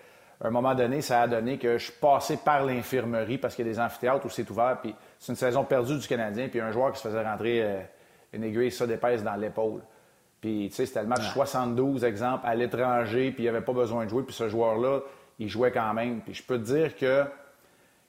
[0.41, 3.69] à un moment donné, ça a donné que je passais par l'infirmerie parce qu'il y
[3.69, 6.71] a des amphithéâtres où c'est ouvert, puis c'est une saison perdue du Canadien, puis un
[6.71, 7.81] joueur qui se faisait rentrer euh,
[8.31, 9.81] une aiguille ça d'épaisse dans l'épaule.
[10.39, 13.73] Puis, tu sais, c'était le match 72, exemple, à l'étranger, puis il n'y avait pas
[13.73, 15.01] besoin de jouer, puis ce joueur-là,
[15.39, 16.21] il jouait quand même.
[16.21, 17.25] Puis je peux te dire que,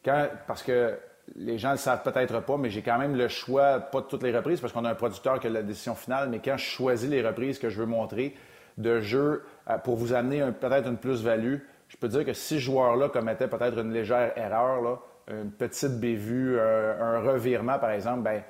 [0.05, 0.97] quand, parce que
[1.35, 4.07] les gens ne le savent peut-être pas, mais j'ai quand même le choix, pas de
[4.07, 6.57] toutes les reprises, parce qu'on a un producteur qui a la décision finale, mais quand
[6.57, 8.37] je choisis les reprises que je veux montrer
[8.79, 11.57] de jeu euh, pour vous amener peut-être une plus-value,
[11.91, 14.99] je peux dire que si ce joueur-là commettait peut-être une légère erreur, là,
[15.29, 18.43] une petite bévue, un, revirement, par exemple, ben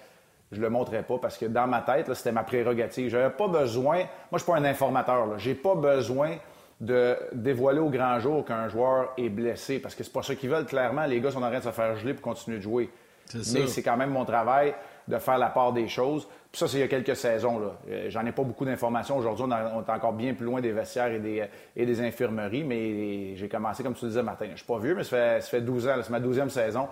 [0.53, 3.09] je le montrais pas parce que dans ma tête, c'était ma prérogative.
[3.09, 6.37] Je n'avais pas besoin, moi je ne suis pas un informateur, je n'ai pas besoin
[6.81, 10.51] de dévoiler au grand jour qu'un joueur est blessé, parce que c'est pas ça qu'ils
[10.51, 10.67] veulent.
[10.67, 12.91] Clairement, les gars sont en train de se faire geler pour continuer de jouer.
[13.35, 14.75] Mais c'est quand même mon travail
[15.11, 16.27] de faire la part des choses.
[16.51, 17.59] Puis ça, c'est il y a quelques saisons.
[17.59, 17.73] Là.
[17.91, 19.17] Euh, j'en ai pas beaucoup d'informations.
[19.17, 21.45] Aujourd'hui, on, est encore bien plus loin des vestiaires et des,
[21.77, 24.47] et des infirmeries, mais j'ai commencé, comme tu disais, matin.
[24.51, 25.95] Je suis pas vieux, mais ça fait, ça fait 12 ans.
[26.03, 26.89] C'est ma douzième saison.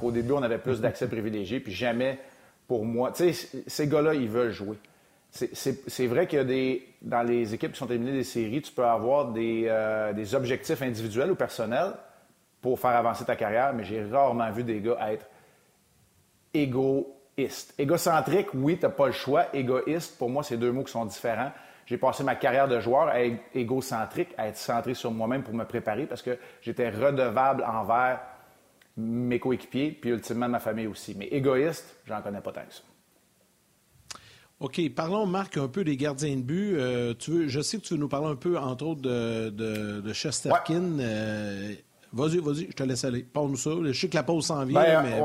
[0.00, 2.18] Au début, on avait plus d'accès privilégié, puis jamais
[2.68, 3.12] pour moi.
[3.12, 4.76] Tu sais, ces gars-là, ils veulent jouer.
[5.30, 6.86] C'est vrai qu'il y a des.
[7.00, 10.82] Dans les équipes qui sont éliminées des séries, tu peux avoir des, euh, des, objectifs
[10.82, 11.94] individuels ou personnels
[12.60, 15.26] pour faire avancer ta carrière, mais j'ai rarement vu des gars être
[17.36, 17.74] égoïstes.
[17.78, 19.46] Égocentrique, oui, tu n'as pas le choix.
[19.54, 21.52] Égoïste, pour moi, c'est deux mots qui sont différents.
[21.86, 25.54] J'ai passé ma carrière de joueur à être égocentrique, à être centré sur moi-même pour
[25.54, 28.20] me préparer parce que j'étais redevable envers
[28.96, 31.14] mes coéquipiers, puis ultimement ma famille aussi.
[31.16, 32.82] Mais égoïste, j'en connais pas tant que ça.
[34.60, 36.76] OK, parlons, Marc, un peu des gardiens de but.
[36.76, 39.50] Euh, tu veux, je sais que tu veux nous parler un peu, entre autres, de,
[39.50, 41.00] de, Chesterkin.
[41.00, 41.74] Euh,
[42.12, 43.24] vas-y, vas-y, je te laisse aller.
[43.24, 43.70] Parle-nous ça.
[43.82, 45.20] Je sais que la pause s'en vient, ben, mais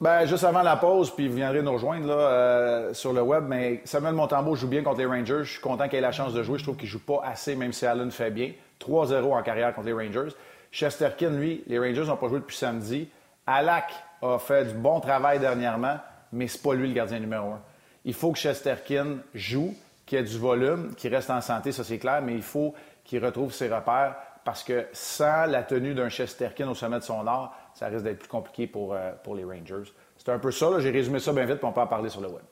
[0.00, 3.44] Ben, juste avant la pause, puis vous viendrez nous rejoindre là, euh, sur le web.
[3.46, 5.44] Mais Samuel Montembeau joue bien contre les Rangers.
[5.44, 6.58] Je suis content qu'il ait la chance de jouer.
[6.58, 8.52] Je trouve qu'il joue pas assez, même si Allen fait bien.
[8.80, 10.34] 3-0 en carrière contre les Rangers.
[10.72, 13.08] Chesterkin, lui, les Rangers n'ont pas joué depuis samedi.
[13.46, 15.98] Alak a fait du bon travail dernièrement,
[16.32, 17.60] mais c'est pas lui le gardien numéro un.
[18.04, 21.98] Il faut que Chesterkin joue, qu'il ait du volume, qu'il reste en santé, ça c'est
[21.98, 26.68] clair, mais il faut qu'il retrouve ses repères parce que sans la tenue d'un Chesterkin
[26.68, 29.90] au sommet de son art, ça risque d'être plus compliqué pour, euh, pour les Rangers.
[30.16, 32.20] C'est un peu ça, j'ai résumé ça bien vite, puis on peut en parler sur
[32.20, 32.42] le web.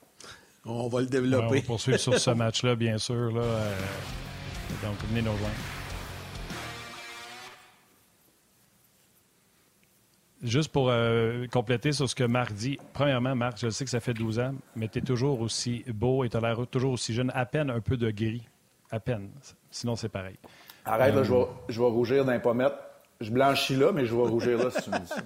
[0.66, 1.46] On va le développer.
[1.46, 3.32] on va poursuivre sur ce match-là, bien sûr.
[3.32, 3.76] Là, euh,
[4.82, 5.54] donc, venez nous rejoindre.
[10.42, 12.78] Juste pour euh, compléter sur ce que Marc dit.
[12.92, 16.24] Premièrement, Marc, je sais que ça fait 12 ans, mais tu es toujours aussi beau
[16.24, 17.30] et tu as l'air toujours aussi jeune.
[17.34, 18.42] À peine un peu de gris.
[18.90, 19.30] À peine.
[19.70, 20.36] Sinon, c'est pareil.
[20.84, 22.91] Arrête, je, vais, je vais rougir d'un pommettes.
[23.22, 25.22] Je blanchis là, mais je vais rougir là si tu me dis ça.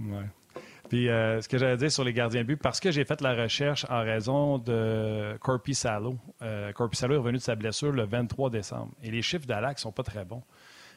[0.00, 0.26] Ouais.
[0.88, 3.20] Puis euh, ce que j'allais dire sur les gardiens de but, parce que j'ai fait
[3.20, 6.16] la recherche en raison de Corpi Salo.
[6.42, 8.92] Euh, Corpi Salo est revenu de sa blessure le 23 décembre.
[9.02, 10.42] Et les chiffres d'Alac ne sont pas très bons.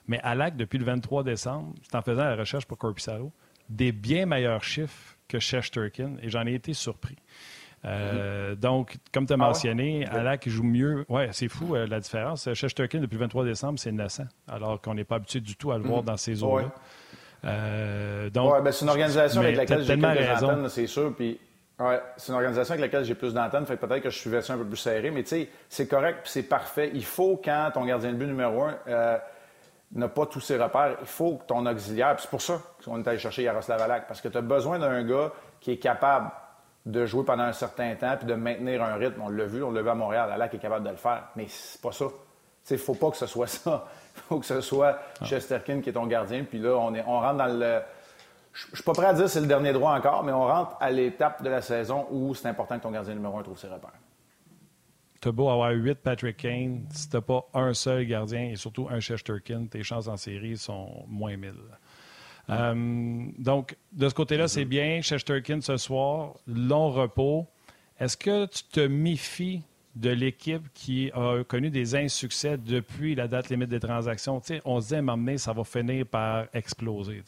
[0.07, 3.31] Mais Alak, depuis le 23 décembre, c'est en faisant la recherche pour Corpissaro,
[3.69, 7.17] des bien meilleurs chiffres que Shesterkin, et j'en ai été surpris.
[7.85, 11.05] Euh, donc, comme tu as ah mentionné, Alak joue mieux.
[11.09, 12.51] Ouais, c'est fou euh, la différence.
[12.53, 15.77] Shesterkin, depuis le 23 décembre, c'est 900, alors qu'on n'est pas habitué du tout à
[15.77, 16.05] le voir mhm.
[16.05, 16.71] dans ces eaux-là.
[17.45, 21.13] Euh, donc, ben, c'est une organisation avec laquelle j'ai plus d'antenne, c'est sûr.
[21.13, 21.37] Puis,
[21.79, 24.53] ouais, c'est une organisation avec laquelle j'ai plus d'antenne, fait peut-être que je suivais ça
[24.53, 26.91] un peu plus serré, mais tu sais, c'est correct, c'est parfait.
[26.93, 28.77] Il faut, quand ton gardien de but numéro un
[29.95, 33.07] n'a pas tous ses repères, il faut que ton auxiliaire, c'est pour ça qu'on est
[33.07, 36.31] allé chercher Yaroslav Alak, parce que tu as besoin d'un gars qui est capable
[36.85, 39.21] de jouer pendant un certain temps puis de maintenir un rythme.
[39.21, 41.45] On l'a vu, on l'a vu à Montréal, Alak est capable de le faire, mais
[41.47, 42.05] c'est pas ça.
[42.69, 43.87] Il ne faut pas que ce soit ça.
[44.15, 45.25] Il faut que ce soit ah.
[45.25, 47.81] Chesterkin qui est ton gardien, puis là, on, est, on rentre dans le.
[48.53, 50.77] Je ne suis pas prêt à dire c'est le dernier droit encore, mais on rentre
[50.79, 53.67] à l'étape de la saison où c'est important que ton gardien numéro un trouve ses
[53.67, 53.93] repères
[55.23, 58.99] t'as beau avoir 8 Patrick Kane, si t'as pas un seul gardien et surtout un
[58.99, 61.53] Chesterkin, tes chances en série sont moins 1000.
[62.49, 65.01] Euh, donc, de ce côté-là, c'est bien.
[65.01, 67.47] Chesterkin ce soir, long repos.
[67.99, 69.61] Est-ce que tu te méfies
[69.95, 74.41] de l'équipe qui a connu des insuccès depuis la date limite des transactions?
[74.65, 77.23] on se dit ça va finir par exploser.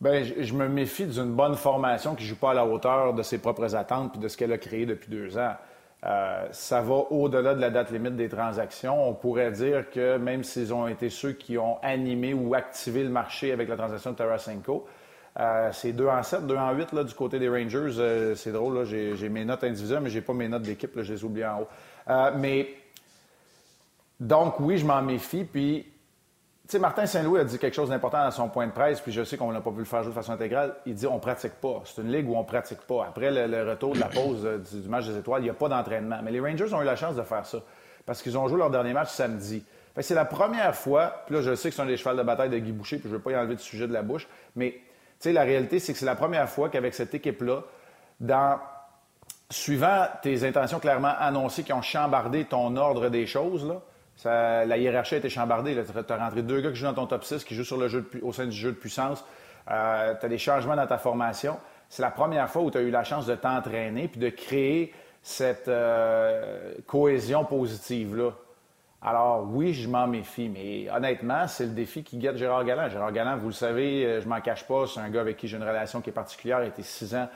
[0.00, 3.22] Bien, je, me méfie d'une bonne formation qui ne joue pas à la hauteur de
[3.24, 5.56] ses propres attentes et de ce qu'elle a créé depuis deux ans.
[6.06, 9.08] Euh, ça va au-delà de la date limite des transactions.
[9.08, 13.10] On pourrait dire que même s'ils ont été ceux qui ont animé ou activé le
[13.10, 14.86] marché avec la transaction de Tarasenko,
[15.40, 17.98] euh, c'est 2 en 7, 2 en 8 là, du côté des Rangers.
[17.98, 21.12] Euh, c'est drôle, j'ai mes notes individuelles, mais je n'ai pas mes notes d'équipe, je
[21.12, 21.68] les oublie en haut.
[22.36, 22.68] mais
[24.20, 25.44] donc, oui, je m'en méfie.
[25.44, 25.86] Puis
[26.68, 29.24] sais, Martin Saint-Louis a dit quelque chose d'important dans son point de presse, puis je
[29.24, 30.74] sais qu'on n'a pas pu le faire de façon intégrale.
[30.86, 31.82] Il dit on pratique pas.
[31.84, 33.06] C'est une ligue où on pratique pas.
[33.08, 35.68] Après le, retour de la pause euh, du, match des étoiles, il n'y a pas
[35.68, 36.20] d'entraînement.
[36.22, 37.58] Mais les Rangers ont eu la chance de faire ça
[38.04, 39.62] parce qu'ils ont joué leur dernier match samedi.
[40.00, 42.48] c'est la première fois, puis là, je sais que c'est un des chevals de bataille
[42.48, 44.26] de Guy Boucher, puis je ne veux pas y enlever du sujet de la bouche,
[44.56, 44.80] mais
[45.26, 47.64] la réalité, c'est que c'est la première fois qu'avec cette équipe-là,
[48.18, 48.58] dans
[49.50, 53.82] suivant tes intentions clairement annoncées qui ont chambardé ton ordre des choses, là,
[54.24, 55.74] la hiérarchie a été chambardée.
[55.74, 57.88] Tu as rentré deux gars qui jouent dans ton top 6, qui jouent sur le
[57.88, 59.24] jeu au sein du jeu de puissance.
[59.70, 61.58] Euh, tu as des changements dans ta formation.
[61.88, 64.92] C'est la première fois où tu as eu la chance de t'entraîner puis de créer
[65.22, 68.32] cette euh, cohésion positive-là.
[69.00, 72.88] Alors, oui, je m'en méfie, mais honnêtement, c'est le défi qui guette Gérard Galland.
[72.88, 75.46] Gérard Galland, vous le savez, euh, je m'en cache pas, c'est un gars avec qui
[75.46, 76.60] j'ai une relation qui est particulière.
[76.60, 77.28] Il a été six ans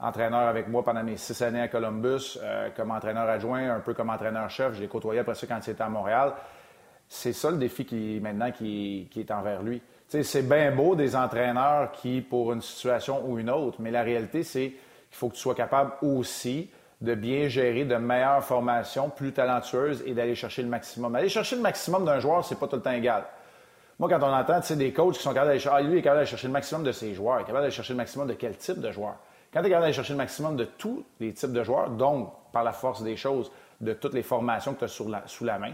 [0.00, 3.94] entraîneur avec moi pendant mes six années à Columbus, euh, comme entraîneur adjoint, un peu
[3.94, 4.74] comme entraîneur-chef.
[4.74, 6.34] Je l'ai côtoyé après ça quand il était à Montréal.
[7.08, 9.82] C'est ça le défi qui, maintenant qui, est envers lui.
[10.08, 14.42] C'est bien beau des entraîneurs qui, pour une situation ou une autre, mais la réalité,
[14.42, 14.78] c'est qu'il
[15.10, 20.14] faut que tu sois capable aussi de bien gérer de meilleures formations, plus talentueuses et
[20.14, 21.14] d'aller chercher le maximum.
[21.14, 23.24] Aller chercher le maximum d'un joueur, c'est pas tout le temps égal.
[23.98, 26.18] Moi, quand on entend des coachs qui sont capables d'aller chercher, ah, lui est capable
[26.18, 28.34] d'aller chercher le maximum de ses joueurs, il est capable d'aller chercher le maximum de
[28.34, 29.16] quel type de joueur?
[29.58, 32.32] Quand tu es capable d'aller chercher le maximum de tous les types de joueurs, donc
[32.52, 35.72] par la force des choses, de toutes les formations que tu as sous la main,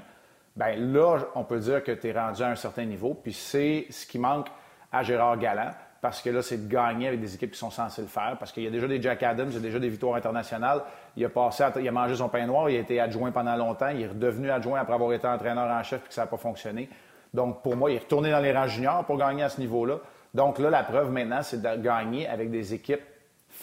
[0.56, 3.12] bien là, on peut dire que tu es rendu à un certain niveau.
[3.12, 4.46] Puis c'est ce qui manque
[4.90, 8.00] à Gérard Galland, parce que là, c'est de gagner avec des équipes qui sont censées
[8.00, 9.90] le faire, parce qu'il y a déjà des Jack Adams, il y a déjà des
[9.90, 10.80] victoires internationales.
[11.18, 13.88] Il a passé, il a mangé son pain noir, il a été adjoint pendant longtemps,
[13.88, 16.38] il est redevenu adjoint après avoir été entraîneur en chef et que ça n'a pas
[16.38, 16.88] fonctionné.
[17.34, 19.98] Donc, pour moi, il est retourné dans les rangs juniors pour gagner à ce niveau-là.
[20.32, 23.02] Donc là, la preuve maintenant, c'est de gagner avec des équipes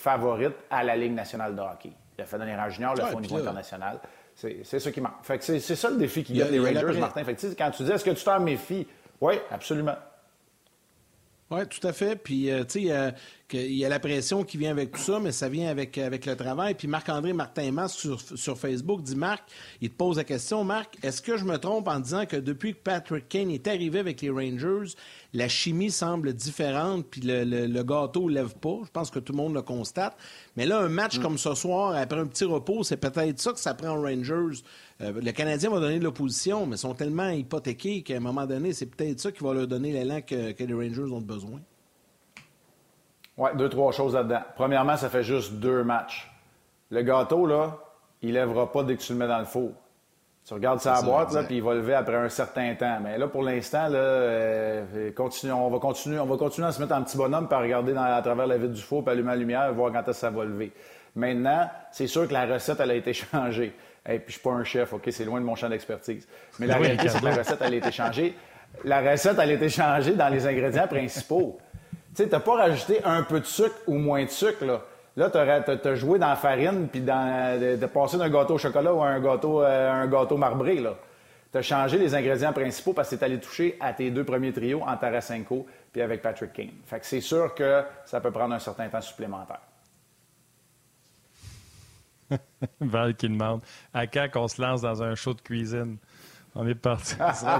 [0.01, 1.91] favorite à la Ligue nationale de hockey.
[2.17, 3.99] Il a fait dans les rangs juniors, le ouais, au niveau international.
[4.35, 5.13] C'est ce qui manque.
[5.39, 7.23] c'est ça le défi qu'il y a, les Rangers, Martin.
[7.23, 8.87] Fait quand tu dis est-ce que tu t'en méfies?
[9.19, 9.95] Oui, absolument.
[11.51, 12.15] Oui, tout à fait.
[12.15, 13.13] Puis, euh, tu sais,
[13.53, 16.25] il y a la pression qui vient avec tout ça, mais ça vient avec, avec
[16.25, 16.75] le travail.
[16.75, 19.43] Puis Marc-André Martin-Masse sur, sur Facebook dit Marc,
[19.81, 22.73] il te pose la question, Marc, est-ce que je me trompe en disant que depuis
[22.73, 24.93] que Patrick Kane est arrivé avec les Rangers,
[25.33, 28.79] la chimie semble différente, puis le, le, gâteau ne lève pas?
[28.83, 30.15] Je pense que tout le monde le constate.
[30.55, 31.21] Mais là, un match mm.
[31.21, 34.61] comme ce soir, après un petit repos, c'est peut-être ça que ça prend aux Rangers.
[35.01, 38.45] Euh, le Canadien va donner de l'opposition, mais ils sont tellement hypothéqués qu'à un moment
[38.45, 41.61] donné, c'est peut-être ça qui va leur donner l'élan que, que les Rangers ont besoin.
[43.38, 44.41] Oui, deux, trois choses là-dedans.
[44.56, 46.32] Premièrement, ça fait juste deux matchs.
[46.89, 47.78] Le gâteau, là,
[48.22, 49.72] il lèvera pas dès que tu le mets dans le four.
[50.46, 53.00] Tu regardes sa boîte, là, puis il va lever après un certain temps.
[53.02, 55.12] Mais là, pour l'instant, là, euh,
[55.54, 57.96] on, va continuer, on va continuer à se mettre en petit bonhomme, puis à regarder
[57.96, 60.30] à travers la vitre du four, puis allumer la lumière, voir quand est-ce que ça
[60.32, 60.74] va lever.
[61.15, 63.76] Maintenant, c'est sûr que la recette, elle a été changée.
[64.10, 65.08] Et puis, je suis pas un chef, OK?
[65.12, 66.28] C'est loin de mon champ d'expertise.
[66.58, 68.36] Mais la réalité, c'est que la recette, elle a été changée.
[68.84, 71.60] La recette, elle a été changée dans les ingrédients principaux.
[72.15, 74.82] Tu sais, t'as pas rajouté un peu de sucre ou moins de sucre, là.
[75.17, 75.38] Là, tu
[75.88, 79.62] as, joué dans la farine, puis de, passer d'un gâteau au chocolat ou un gâteau,
[79.62, 80.95] euh, un gâteau marbré, là.
[81.52, 84.54] Tu as changé les ingrédients principaux parce que tu allé toucher à tes deux premiers
[84.54, 86.69] trios en Tarasenko puis avec Patrick Kane.
[86.86, 89.60] Fait c'est sûr que ça peut prendre un certain temps supplémentaire.
[92.80, 93.62] Val qui demande
[93.93, 95.97] à quand qu'on se lance dans un show de cuisine?
[96.53, 97.15] On est parti.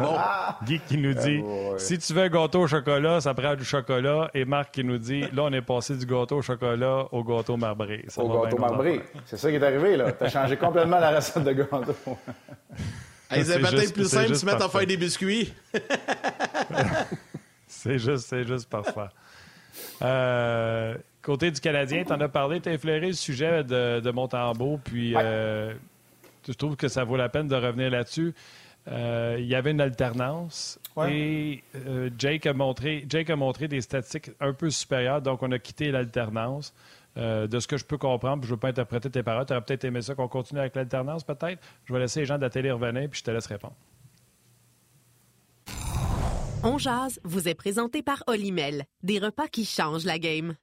[0.66, 3.64] Guy qui nous dit ah, si tu veux un gâteau au chocolat, ça prend du
[3.64, 4.30] chocolat.
[4.34, 7.56] Et Marc qui nous dit là, on est passé du gâteau au chocolat au gâteau
[7.56, 8.06] marbré.
[8.18, 9.02] au gâteau marbré.
[9.26, 10.12] C'est ça qui est arrivé, là.
[10.12, 11.96] Tu as changé complètement la recette de gâteau.
[13.30, 15.54] Hey, c'est peut-être plus simple de se mettre à faire des biscuits.
[17.68, 19.08] c'est juste, c'est juste parfait.
[20.02, 24.12] Euh, côté du Canadien, tu en as parlé, tu as effleuré le sujet de, de
[24.12, 25.74] Montembeau, puis euh,
[26.46, 28.34] je trouve que ça vaut la peine de revenir là-dessus.
[28.88, 31.64] Euh, il y avait une alternance et
[32.18, 35.92] Jake, a montré, Jake a montré des statistiques un peu supérieures, donc on a quitté
[35.92, 36.74] l'alternance.
[37.18, 39.46] Euh, de ce que je peux comprendre, je ne veux pas interpréter tes paroles.
[39.46, 41.62] Tu aurais peut-être aimé ça qu'on continue avec l'alternance, peut-être?
[41.84, 43.76] Je vais laisser les gens de la télé revenir, puis je te laisse répondre.
[46.64, 50.56] On jase vous est présenté par Olimel, des repas qui changent la game.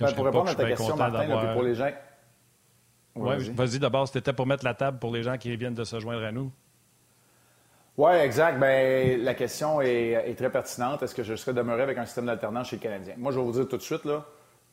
[0.00, 1.90] Ben, pour répondre à ta question, Martin, pour les gens...
[3.14, 5.98] Oui, vas-y d'abord, c'était pour mettre la table pour les gens qui viennent de se
[5.98, 6.52] joindre à nous.
[7.96, 8.60] Oui, exact.
[8.60, 11.02] Ben, la question est, très pertinente.
[11.02, 13.14] Est-ce que je serais demeuré avec un système d'alternance chez le Canadien?
[13.18, 14.24] Moi, je vais vous dire tout de suite, là,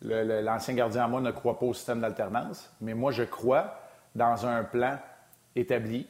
[0.01, 3.79] l'ancien gardien à moi ne croit pas au système d'alternance, mais moi, je crois
[4.13, 4.99] dans un plan
[5.55, 6.07] établi.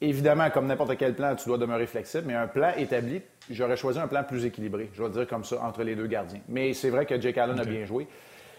[0.00, 3.98] Évidemment, comme n'importe quel plan, tu dois demeurer flexible, mais un plan établi, j'aurais choisi
[3.98, 6.40] un plan plus équilibré, je vais dire comme ça, entre les deux gardiens.
[6.48, 8.06] Mais c'est vrai que Jake Allen a bien joué.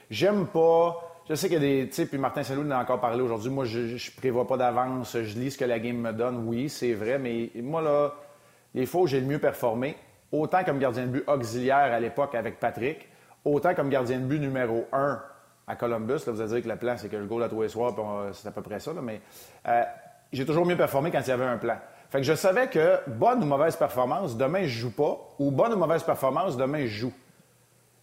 [0.09, 1.89] J'aime pas je sais qu'il y a des.
[1.89, 3.51] Tu puis Martin Saint-Louis en a encore parlé aujourd'hui.
[3.51, 5.15] Moi, je ne prévois pas d'avance.
[5.15, 6.47] Je lis ce que la game me donne.
[6.47, 7.19] Oui, c'est vrai.
[7.19, 8.15] Mais moi, là,
[8.73, 9.95] les fois où j'ai le mieux performé,
[10.31, 13.07] autant comme gardien de but auxiliaire à l'époque avec Patrick,
[13.45, 15.21] autant comme gardien de but numéro un
[15.67, 16.25] à Columbus.
[16.25, 17.93] Là, vous allez dire que le plan, c'est que le goal à tous les soirs,
[18.33, 18.91] c'est à peu près ça.
[18.99, 19.21] mais
[19.67, 19.83] euh,
[20.31, 21.77] j'ai toujours mieux performé quand il y avait un plan.
[22.09, 25.77] Fait je savais que bonne ou mauvaise performance, demain je joue pas, ou bonne ou
[25.77, 27.13] mauvaise performance, demain je joue.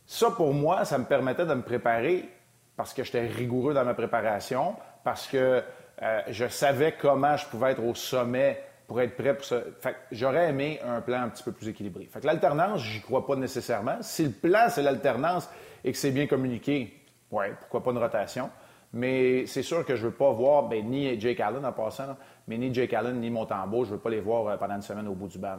[0.06, 2.28] Ça, pour moi, ça me permettait de me préparer
[2.76, 5.62] parce que j'étais rigoureux dans ma préparation, parce que
[6.02, 9.60] euh, je savais comment je pouvais être au sommet pour être prêt pour ça.
[9.80, 12.08] Fait j'aurais aimé un plan un petit peu plus équilibré.
[12.12, 13.96] Fait que l'alternance, j'y crois pas nécessairement.
[14.02, 15.48] Si le plan, c'est l'alternance
[15.82, 18.50] et que c'est bien communiqué, ouais, pourquoi pas une rotation.
[18.96, 22.16] Mais c'est sûr que je veux pas voir ben, ni Jake Allen en passant,
[22.48, 25.06] mais ni Jake Allen ni Montembeau, je veux pas les voir euh, pendant une semaine
[25.06, 25.58] au bout du banc.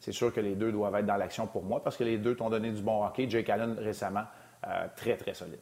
[0.00, 2.34] C'est sûr que les deux doivent être dans l'action pour moi parce que les deux
[2.34, 3.30] t'ont donné du bon hockey.
[3.30, 4.24] Jake Allen récemment,
[4.66, 5.60] euh, très, très solide.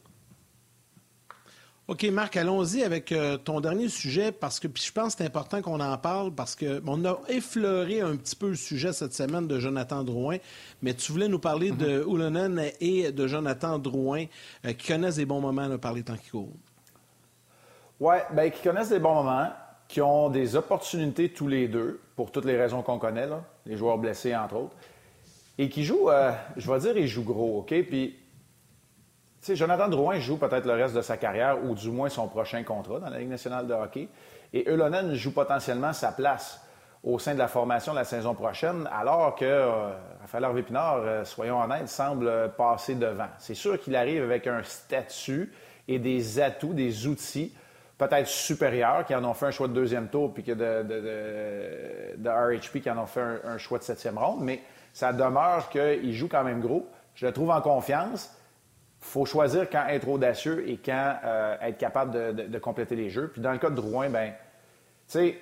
[1.87, 5.61] OK, Marc, allons-y avec euh, ton dernier sujet parce que je pense que c'est important
[5.61, 9.59] qu'on en parle parce qu'on a effleuré un petit peu le sujet cette semaine de
[9.59, 10.38] Jonathan Drouin,
[10.81, 12.70] mais tu voulais nous parler de Oulonen mhm.
[12.81, 14.25] et de Jonathan Drouin
[14.64, 16.57] euh, qui connaissent des bons moments par les temps qui courent.
[18.02, 19.48] Oui, bien, qui connaissent des bons moments,
[19.86, 23.28] qui ont des opportunités tous les deux, pour toutes les raisons qu'on connaît,
[23.64, 24.74] les joueurs blessés entre autres,
[25.56, 27.68] et qui jouent, euh, je vais dire, ils jouent gros, OK?
[27.68, 28.18] Puis
[29.40, 32.64] sais, Jonathan Drouin joue peut-être le reste de sa carrière, ou du moins son prochain
[32.64, 34.08] contrat dans la Ligue nationale de hockey.
[34.52, 36.60] Et Eulonen joue potentiellement sa place
[37.04, 41.88] au sein de la formation la saison prochaine, alors que euh, Raphaël euh, soyons honnêtes,
[41.88, 43.28] semble passer devant.
[43.38, 45.52] C'est sûr qu'il arrive avec un statut
[45.86, 47.54] et des atouts, des outils
[47.98, 52.28] peut-être supérieurs, qui en ont fait un choix de deuxième tour, puis que de, de,
[52.28, 56.28] RHP qui en ont fait un, choix de septième ronde, mais ça demeure qu'il joue
[56.28, 56.88] quand même gros.
[57.14, 58.37] Je le trouve en confiance
[59.02, 63.28] faut choisir quand être audacieux et quand euh, être capable de, compléter les jeux.
[63.28, 64.33] Puis dans le cas de Drouin, ben,
[65.09, 65.38] tu sais,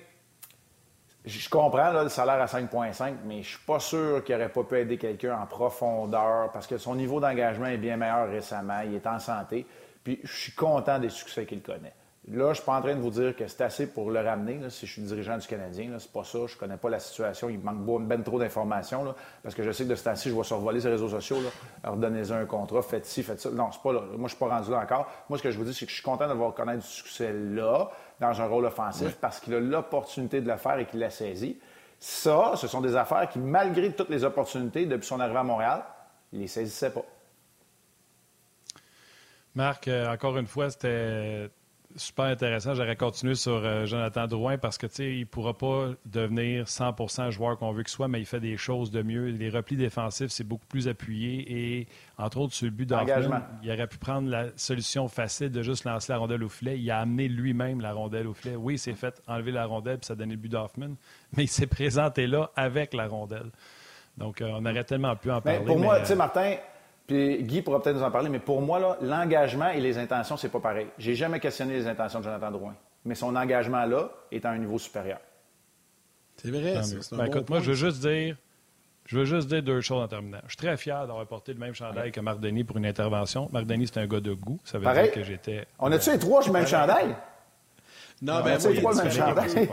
[1.23, 4.79] je comprends le salaire à 5,5, mais je suis pas sûr qu'il n'aurait pas pu
[4.79, 8.81] aider quelqu'un en profondeur parce que son niveau d'engagement est bien meilleur récemment.
[8.81, 9.67] Il est en santé.
[10.03, 11.93] Puis je suis content des succès qu'il connaît.
[12.27, 14.19] Là, je ne suis pas en train de vous dire que c'est assez pour le
[14.19, 14.69] ramener.
[14.69, 16.39] si je suis dirigeant du Canadien, c'est pas ça.
[16.45, 17.49] Je connais pas la situation.
[17.49, 19.15] Il manque ben trop d'informations.
[19.41, 21.37] Parce que je sais que de ce temps-ci, je vais survoler les réseaux sociaux.
[21.83, 23.49] Alors, donnez-en un contrat, faites ci, faites ça.
[23.49, 24.01] Non, c'est pas là.
[24.15, 25.09] Moi, je suis pas rendu là encore.
[25.29, 27.33] Moi, ce que je vous dis, c'est que je suis content d'avoir connaître du succès
[27.33, 31.09] là, dans un rôle offensif, parce qu'il a l'opportunité de le faire et qu'il l'a
[31.09, 31.57] saisi.
[31.99, 35.83] Ça, ce sont des affaires qui, malgré toutes les opportunités depuis son arrivée à Montréal,
[36.33, 37.03] il les saisissait pas.
[39.55, 41.49] Marc, euh, encore une fois, c'était
[41.95, 42.73] super intéressant.
[42.73, 47.57] J'aurais continué sur euh, Jonathan Drouin parce que, il ne pourra pas devenir 100% joueur
[47.57, 49.27] qu'on veut qu'il soit, mais il fait des choses de mieux.
[49.27, 53.71] Les replis défensifs, c'est beaucoup plus appuyé et, entre autres, sur le but d'Hoffman, il
[53.71, 56.79] aurait pu prendre la solution facile de juste lancer la rondelle au filet.
[56.79, 58.55] Il a amené lui-même la rondelle au filet.
[58.55, 60.95] Oui, il s'est fait enlever la rondelle puis ça a donné le but d'Hoffman,
[61.37, 63.51] mais il s'est présenté là avec la rondelle.
[64.17, 65.65] Donc, euh, on aurait tellement pu en ben, parler.
[65.65, 66.55] pour moi, tu sais, Martin,
[67.11, 70.49] puis Guy pourra peut-être nous en parler, mais pour moi, l'engagement et les intentions, c'est
[70.49, 70.87] pas pareil.
[70.97, 74.57] J'ai jamais questionné les intentions de Jonathan Drouin, mais son engagement là est à un
[74.57, 75.19] niveau supérieur.
[76.37, 76.81] C'est vrai.
[76.83, 78.37] C'est ben, écoute, moi, je veux juste dire.
[79.07, 80.37] Je veux juste dire deux choses en terminant.
[80.45, 83.49] Je suis très fier d'avoir porté le même chandail que Marc Denis pour une intervention.
[83.51, 84.59] Marc Denis, c'est un gars de goût.
[84.63, 85.65] Ça veut dire que j'étais.
[85.79, 87.15] On a-tu les trois le même chandail?
[88.21, 89.69] Non, ben, moi, trois le même chandail?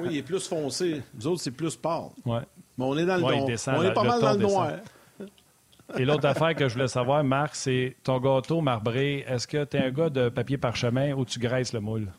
[0.00, 1.02] oui, il est plus foncé.
[1.14, 2.10] Nous autres, c'est plus pâle.
[2.26, 2.40] Ouais.
[2.76, 4.72] Mais on est dans le ouais, On est pas mal dans le noir.
[5.98, 9.24] Et l'autre affaire que je voulais savoir, Marc, c'est ton gâteau marbré.
[9.28, 12.12] Est-ce que tu es un gars de papier parchemin ou tu graisses le moule?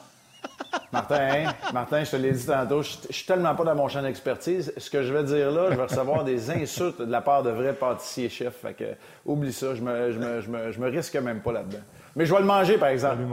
[0.94, 4.02] Martin, Martin, je te l'ai dit tantôt, je ne suis tellement pas dans mon champ
[4.02, 4.74] d'expertise.
[4.78, 7.50] Ce que je vais dire là, je vais recevoir des insultes de la part de
[7.50, 8.56] vrais pâtissiers-chefs.
[8.56, 8.86] Fait que,
[9.26, 11.84] oublie ça, je me, je, me, je, me, je me risque même pas là-dedans.
[12.16, 13.24] Mais je vais le manger, par exemple.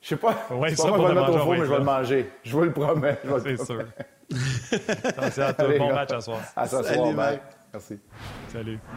[0.00, 1.58] Je sais pas, ouais, je sais pas moi, je vais le mettre au four, mais
[1.58, 2.30] je vais le manger.
[2.42, 3.18] Je vous le promets.
[3.42, 3.84] C'est sûr.
[5.04, 5.78] Attention à toi.
[5.78, 6.38] Bon match à soir.
[6.54, 7.40] À ce soir, bye.
[7.72, 7.98] Merci.
[8.52, 8.78] Salut.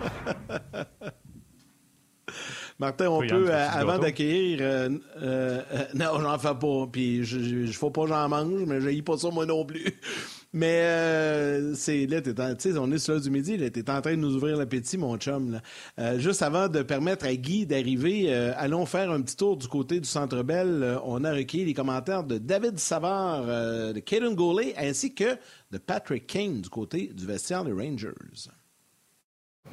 [2.80, 4.60] Martin, on peut, euh, avant d'accueillir...
[4.62, 4.90] Euh,
[5.22, 5.62] euh,
[5.96, 6.88] non, j'en fais pas.
[6.92, 9.86] Puis je ne faut pas que j'en mange, mais je pas ça moi non plus.
[10.52, 14.02] Mais euh, c'est là, tu sais, on est sur l'heure du midi, là, t'es en
[14.02, 15.52] train de nous ouvrir l'appétit, mon chum.
[15.52, 15.62] Là.
[16.00, 19.68] Euh, juste avant de permettre à Guy d'arriver, euh, allons faire un petit tour du
[19.68, 21.00] côté du Centre Bell.
[21.04, 25.38] on a recueilli les commentaires de David Savard, de Kaden Goulet, ainsi que
[25.72, 28.10] de Patrick Kane du côté du vestiaire des Rangers.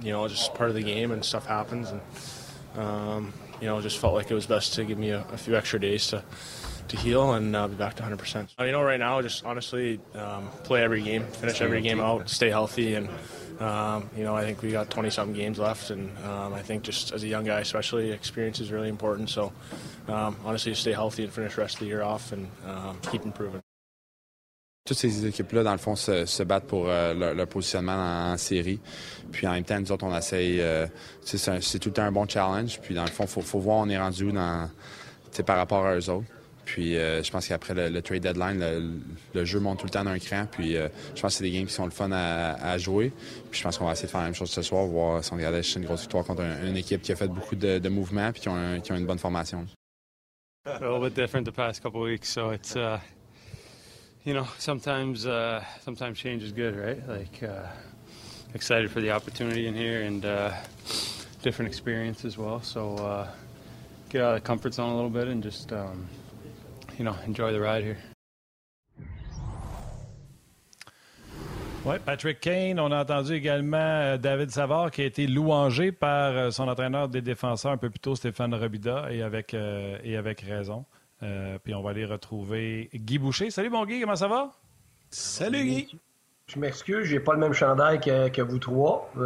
[0.02, 2.00] You know, just part of the game and stuff happens, and
[2.76, 5.56] um, you know, just felt like it was best to give me a, a few
[5.56, 6.22] extra days to.
[6.88, 8.48] to heal and uh, be back to 100%.
[8.60, 12.28] Uh, you know, right now, just honestly um, play every game, finish every game out,
[12.30, 13.08] stay healthy, and
[13.58, 16.84] um, you know, I think we got 20 something games left, and um, I think
[16.84, 19.30] just as a young guy, especially, experience is really important.
[19.30, 19.52] So,
[20.06, 22.98] um, honestly, just stay healthy and finish the rest of the year off and um,
[23.10, 23.65] keep improving.
[24.86, 28.78] Toutes ces équipes-là, dans le fond, se, battent pour euh, leur, positionnement en, série.
[29.32, 30.60] Puis en même temps, nous autres, on essaye.
[30.60, 30.86] Euh,
[31.24, 32.78] c'est tout le temps un bon challenge.
[32.80, 34.32] Puis dans le fond, faut, faut, voir on est rendu
[35.44, 36.28] par rapport à eux autres.
[36.64, 39.02] Puis euh, je pense qu'après le, trade deadline,
[39.34, 40.46] le, jeu monte tout le temps d'un cran.
[40.48, 43.12] Puis je pense que c'est des games qui sont le fun à, à jouer.
[43.50, 45.32] Puis je pense qu'on va essayer de faire la même chose ce soir, voir si
[45.32, 48.30] on regarde une grosse victoire contre un, une équipe qui a fait beaucoup de, mouvements
[48.30, 49.66] puis qui ont, une bonne formation.
[50.64, 52.98] A little bit different the past couple weeks, so it's uh,
[54.26, 57.08] you know sometimes uh, sometimes change is good, right?
[57.08, 57.66] Like uh,
[58.52, 60.52] excited for the opportunity in here and uh,
[61.40, 62.60] different experience as well.
[62.60, 63.28] So uh,
[64.10, 65.72] get out of the comfort zone a little bit and just.
[65.72, 66.06] Um,
[66.98, 67.98] you know, enjoy the ride here.
[71.84, 72.80] Oui, Patrick Kane.
[72.80, 77.08] On a entendu également euh, David Savard qui a été louangé par euh, son entraîneur
[77.08, 80.84] des défenseurs un peu plus tôt, Stéphane Robida, et avec, euh, et avec raison.
[81.22, 83.50] Euh, puis on va aller retrouver Guy Boucher.
[83.50, 84.50] Salut mon Guy, comment ça va?
[85.10, 85.98] Salut Guy.
[86.46, 89.10] Je m'excuse, j'ai pas le même chandail que, que vous trois.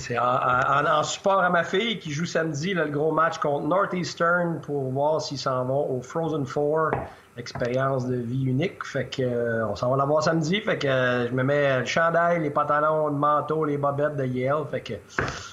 [0.00, 3.36] C'est en, en, en, support à ma fille qui joue samedi là, le gros match
[3.36, 6.92] contre Northeastern pour voir s'ils s'en vont au Frozen Four,
[7.36, 8.82] expérience de vie unique.
[8.86, 10.58] Fait que euh, on s'en va la voir samedi.
[10.62, 14.24] Fait que euh, je me mets le chandail, les pantalons, le manteau, les bobettes de
[14.24, 14.64] Yale.
[14.70, 14.94] Fait que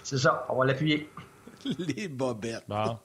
[0.04, 1.10] c'est ça, on va l'appuyer.
[1.80, 2.66] Les bobettes.
[2.68, 2.98] Bon.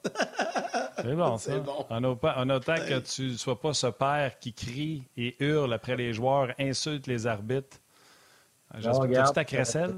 [0.97, 1.59] C'est bon, ça.
[1.59, 1.85] Bon.
[1.89, 5.95] En, en autant que tu ne sois pas ce père qui crie et hurle après
[5.95, 7.77] les joueurs, insulte les arbitres.
[8.77, 9.95] J'espère que tu ta crécelle?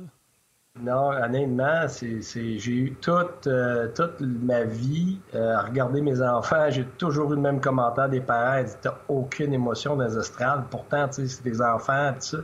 [0.82, 6.22] Non, honnêtement, c'est, c'est, j'ai eu toute, euh, toute ma vie euh, à regarder mes
[6.22, 6.70] enfants.
[6.70, 8.58] J'ai toujours eu le même commentaire des parents.
[8.58, 10.66] Ils disent T'as aucune émotion dans les estrades.
[10.70, 12.38] Pourtant, tu sais, c'est des enfants, tout ça.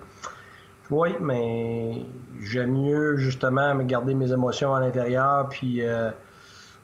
[0.91, 2.05] Oui, mais
[2.41, 6.11] j'aime mieux justement me garder mes émotions à l'intérieur, puis euh,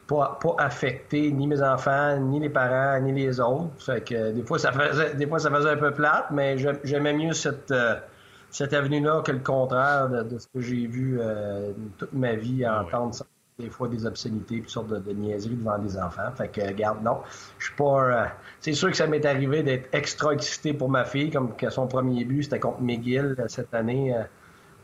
[0.06, 3.70] pas, pas affecter ni mes enfants, ni les parents, ni les autres.
[3.78, 7.12] Fait que des fois, ça faisait, des fois, ça faisait un peu plate, mais j'aimais
[7.12, 7.72] mieux cette
[8.50, 12.64] cette avenue-là que le contraire de, de ce que j'ai vu euh, toute ma vie
[12.64, 13.26] à entendre ça,
[13.58, 16.30] des fois des obscénités, toutes sortes de, de, niaiseries devant des enfants.
[16.36, 17.18] Fait que, regarde, non,
[17.58, 18.02] je suis pas...
[18.02, 18.24] Euh,
[18.60, 21.88] c'est sûr que ça m'est arrivé d'être extra excité pour ma fille, comme que son
[21.88, 24.14] premier but, c'était contre McGill euh, cette année.
[24.14, 24.22] Euh,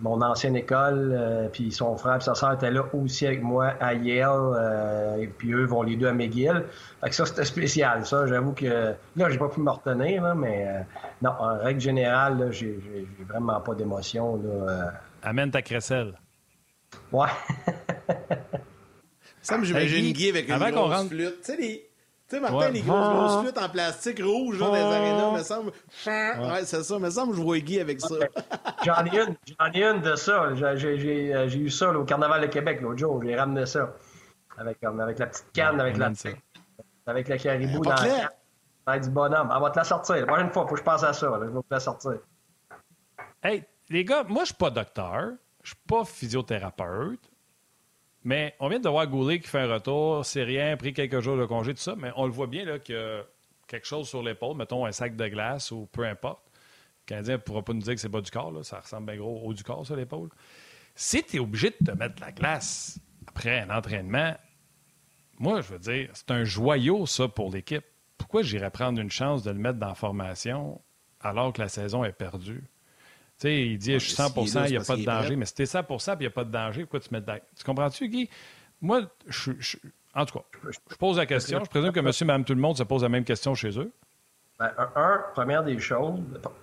[0.01, 3.75] mon ancienne école, euh, puis son frère et sa soeur étaient là aussi avec moi
[3.81, 6.65] à Yale, euh, et puis eux vont les deux à McGill.
[7.01, 8.27] Fait que ça, c'était spécial, ça.
[8.27, 10.81] J'avoue que là, j'ai pas pu me retenir, là, mais euh,
[11.23, 14.37] non, en règle générale, là, j'ai, j'ai, j'ai vraiment pas d'émotion.
[14.37, 14.91] Là, euh...
[15.23, 16.19] Amène ta crécelle.
[17.13, 17.29] Ouais.
[19.45, 21.09] ça me j'imagine Guy avec une grosse rentre...
[21.09, 21.41] flûte.
[21.41, 21.91] Tu sais, les...
[22.27, 22.73] Tu sais, Martin, ouais.
[22.73, 25.73] les grosses, grosses flûtes en plastique rouge là, dans les arénas, me semble.
[26.07, 26.99] Ouais, c'est ça.
[26.99, 28.15] me semble que je vois Guy avec ça.
[28.85, 30.55] j'en ai une, j'en ai une de ça.
[30.75, 33.23] J'ai, j'ai eu ça là, au Carnaval de Québec l'autre jour.
[33.23, 33.95] J'ai ramené ça.
[34.57, 36.13] Avec, avec la petite canne, avec la
[37.07, 38.29] avec la caribou dans la canne.
[38.87, 39.53] Avec du bonhomme.
[39.55, 40.17] Elle va te la sortir.
[40.17, 41.29] La prochaine fois, il faut que je pense à ça.
[41.29, 41.41] Là.
[41.43, 42.19] Je vais te la sortir.
[43.43, 45.33] Hey, les gars, moi, je suis pas docteur.
[45.63, 47.21] Je suis pas physiothérapeute.
[48.25, 51.37] Mais on vient de voir Goulet qui fait un retour, c'est rien, pris quelques jours
[51.37, 53.23] de congé, tout ça, mais on le voit bien là, que
[53.67, 56.43] quelque chose sur l'épaule, mettons un sac de glace ou peu importe.
[57.03, 59.07] Le Canadien ne pourra pas nous dire que c'est pas du corps, là, ça ressemble
[59.07, 60.31] bien gros au haut du corps sur l'épaule.
[60.95, 64.35] Si tu es obligé de te mettre de la glace après un entraînement,
[65.39, 67.85] moi, je veux dire, c'est un joyau, ça, pour l'équipe.
[68.17, 70.81] Pourquoi j'irais prendre une chance de le mettre dans la formation
[71.21, 72.65] alors que la saison est perdue?
[73.39, 75.05] Sais, il dit, je suis 100 mais s'il est là, il n'y a pas de
[75.05, 75.27] danger.
[75.29, 75.37] prêt.
[75.37, 77.33] Mais si t'es 100% puis il n'y a pas de danger, pourquoi tu mets de
[77.57, 78.29] Tu comprends-tu, Guy?
[78.81, 79.77] Moi, je, je-
[80.15, 80.45] en tout cas,
[80.91, 81.61] je pose la question.
[81.65, 83.91] Je présume que monsieur, madame, tout le monde se pose la même question chez eux.
[84.61, 86.21] Ben, un, un, première des choses,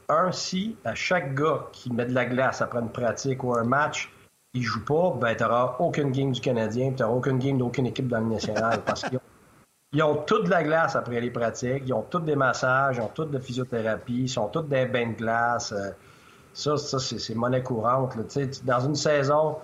[0.07, 3.65] un, si à chaque gars qui met de la glace après une pratique ou un
[3.65, 4.09] match,
[4.53, 7.87] il joue pas, ben, tu n'auras aucune game du Canadien, tu n'auras aucune game d'aucune
[7.87, 9.21] équipe dans le national parce qu'ils ont,
[9.91, 13.01] ils ont toute de la glace après les pratiques, ils ont tous des massages, ils
[13.01, 15.73] ont toutes de physiothérapie, ils sont tous des bains de glace.
[15.73, 15.91] euh,
[16.53, 18.15] ça, ça c'est monnaie courante.
[18.15, 18.23] là.
[18.63, 19.57] Dans une saison,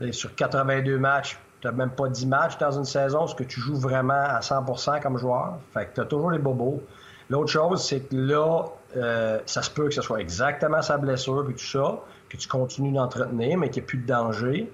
[0.00, 3.44] et sur 82 matchs, tu n'as même pas 10 matchs dans une saison, ce que
[3.44, 5.58] tu joues vraiment à 100% comme joueur?
[5.72, 6.82] Fait que tu as toujours les bobos.
[7.30, 8.64] L'autre chose, c'est que là,
[8.96, 11.98] euh, ça se peut que ce soit exactement sa blessure et tout ça,
[12.28, 14.72] que tu continues d'entretenir, mais qu'il n'y ait plus de danger.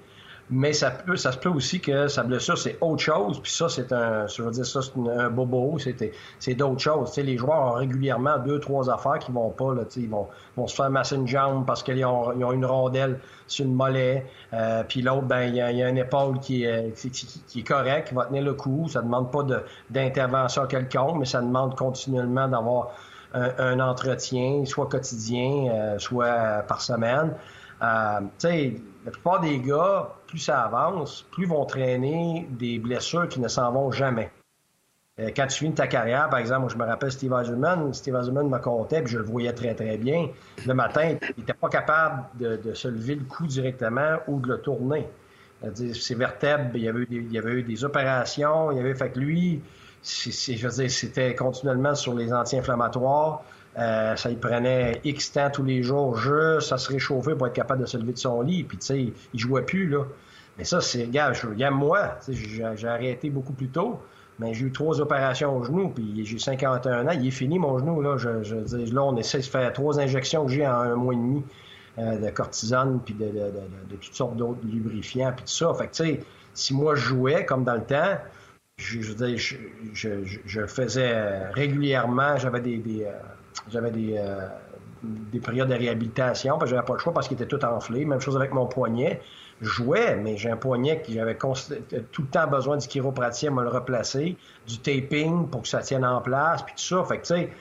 [0.54, 3.40] Mais ça peut, ça se peut aussi que sa blessure, c'est autre chose.
[3.40, 5.78] Puis ça, c'est un, je veux dire, ça, c'est un bobo.
[5.78, 7.08] C'est, d'autres choses.
[7.08, 9.72] Tu sais, les joueurs ont régulièrement deux, trois affaires qui vont pas.
[9.74, 12.44] Là, tu sais, ils vont, vont se faire masser une jambe parce qu'ils ont, ils
[12.44, 14.26] ont une rondelle sur le mollet.
[14.52, 17.60] Euh, puis l'autre, ben, il y, a, y a une épaule qui est, qui, qui-
[17.60, 18.88] est correcte, qui va tenir le coup.
[18.90, 19.44] Ça demande pas
[19.88, 22.88] d'intervention quelconque, mais ça demande continuellement d'avoir
[23.32, 27.32] un, un entretien, soit quotidien, euh, soit par semaine.
[27.82, 28.74] Euh, tu sais,
[29.04, 33.70] la plupart des gars, plus ça avance, plus vont traîner des blessures qui ne s'en
[33.70, 34.30] vont jamais.
[35.20, 38.48] Euh, quand tu finis ta carrière, par exemple, je me rappelle Steve Eisenman, Steve Eisenman
[38.48, 40.30] me comptait, puis je le voyais très, très bien.
[40.66, 44.62] Le matin, il n'était pas capable de, se lever le cou directement ou de le
[44.62, 45.06] tourner.
[45.74, 49.60] Ses vertèbres, il y, avait eu des, opérations, il y avait fait que lui,
[50.00, 53.42] c'était continuellement sur les anti-inflammatoires.
[53.78, 57.54] Euh, ça y prenait X temps tous les jours, juste à se réchauffer pour être
[57.54, 58.64] capable de se lever de son lit.
[58.64, 60.04] Puis, tu sais, il jouait plus, là.
[60.58, 63.98] Mais ça, c'est, regarde, je regarde moi, j'ai arrêté beaucoup plus tôt,
[64.38, 67.78] mais j'ai eu trois opérations au genou, puis j'ai 51 ans, il est fini mon
[67.78, 68.18] genou, là.
[68.18, 71.16] Je, je là, on essaie de faire trois injections que j'ai en un mois et
[71.16, 71.42] demi
[71.98, 75.72] euh, de cortisone, puis de, de- de- de toutes sortes d'autres lubrifiants, puis tout ça.
[75.74, 76.20] Fait que, tu sais,
[76.54, 78.18] si moi je jouais, comme dans le temps,
[78.76, 79.56] je-
[79.94, 83.12] je- je faisais euh, régulièrement, j'avais des, des, euh,
[83.70, 84.48] j'avais des, euh,
[85.02, 88.04] des périodes de réhabilitation, parce que j'avais pas le choix parce qu'il était tout enflé.
[88.04, 89.20] Même chose avec mon poignet.
[89.60, 91.80] Je jouais, mais j'ai un poignet qui j'avais const-
[92.10, 94.36] tout le temps besoin du chiropraticien me le replacer,
[94.66, 97.04] du taping pour que ça tienne en place, puis tout ça.
[97.04, 97.52] Fait que, tu sais,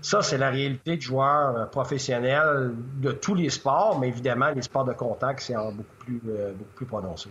[0.00, 4.62] ça, c'est la réalité de joueurs euh, professionnels de tous les sports, mais évidemment, les
[4.62, 7.30] sports de contact, c'est beaucoup plus, euh, beaucoup plus prononcé.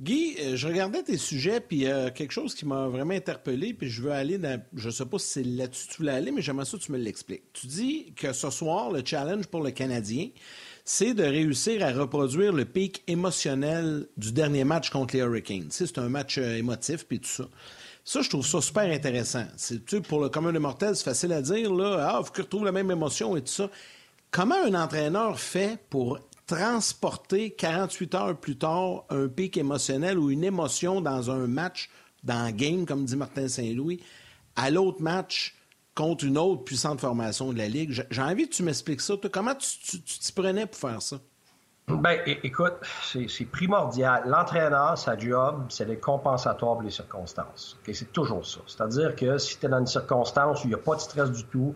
[0.00, 3.90] Guy, euh, je regardais tes sujets, puis euh, quelque chose qui m'a vraiment interpellé, puis
[3.90, 4.62] je veux aller dans.
[4.74, 7.52] Je sais pas si là-dessus tu voulais aller, mais j'aimerais ça que tu me l'expliques.
[7.52, 10.28] Tu dis que ce soir, le challenge pour le Canadien,
[10.84, 15.66] c'est de réussir à reproduire le pic émotionnel du dernier match contre les Hurricanes.
[15.70, 17.48] C'est un match euh, émotif, puis tout ça.
[18.04, 19.44] Ça, je trouve ça super intéressant.
[19.56, 22.32] C'est, tu sais, pour le commun des mortels, c'est facile à dire, là, ah, faut
[22.32, 23.68] qu'il retrouve la même émotion et tout ça.
[24.30, 30.42] Comment un entraîneur fait pour transporter 48 heures plus tard un pic émotionnel ou une
[30.42, 31.90] émotion dans un match,
[32.24, 34.02] dans un game, comme dit Martin Saint-Louis,
[34.56, 35.54] à l'autre match
[35.94, 38.04] contre une autre puissante formation de la Ligue?
[38.10, 39.16] J'ai envie que tu m'expliques ça.
[39.16, 41.18] Toi, comment tu t'y prenais pour faire ça?
[41.86, 44.22] Ben, écoute, c'est primordial.
[44.26, 47.78] L'entraîneur, sa job, c'est d'être compensatoire pour les circonstances.
[47.92, 48.60] C'est toujours ça.
[48.66, 51.30] C'est-à-dire que si tu es dans une circonstance où il n'y a pas de stress
[51.30, 51.74] du tout,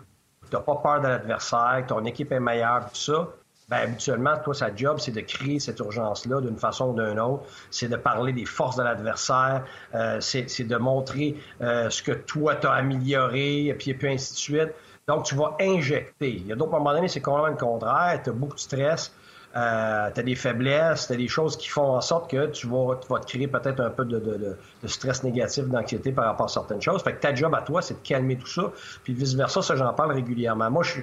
[0.48, 3.28] tu n'as pas peur de l'adversaire, ton équipe est meilleure, tout ça,
[3.68, 7.44] ben, habituellement, toi, sa job, c'est de créer cette urgence-là d'une façon ou d'une autre.
[7.70, 12.56] C'est de parler des forces de l'adversaire, euh, c'est de montrer euh, ce que toi,
[12.56, 14.70] tu as amélioré, et puis, et puis ainsi de suite.
[15.08, 16.30] Donc, tu vas injecter.
[16.30, 18.20] Il y a d'autres moments donnés, c'est complètement le contraire.
[18.22, 19.12] Tu as beaucoup de stress.
[19.54, 22.66] Euh, tu as des faiblesses, tu as des choses qui font en sorte que tu
[22.68, 26.10] vas, tu vas te créer peut-être un peu de, de- de- de stress négatif, d'anxiété
[26.10, 27.02] par rapport à certaines choses.
[27.02, 28.72] Fait que ta job à toi, c'est de calmer tout ça.
[29.04, 30.70] Puis vice-versa, ça, j'en parle régulièrement.
[30.70, 31.02] Moi, je suis,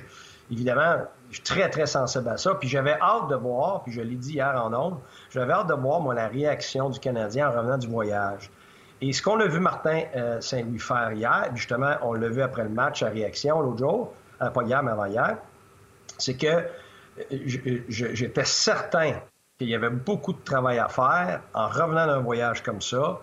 [0.51, 0.97] évidemment,
[1.29, 2.55] je suis très, très sensible à ça.
[2.55, 5.73] Puis j'avais hâte de voir, puis je l'ai dit hier en ondes, j'avais hâte de
[5.73, 8.49] voir, moi, la réaction du Canadien en revenant du voyage.
[9.01, 12.63] Et ce qu'on a vu Martin euh, Saint-Louis faire hier, justement, on l'a vu après
[12.63, 15.37] le match à réaction l'autre jour, euh, pas hier, mais avant hier,
[16.17, 19.13] c'est que euh, j'étais certain
[19.57, 23.19] qu'il y avait beaucoup de travail à faire en revenant d'un voyage comme ça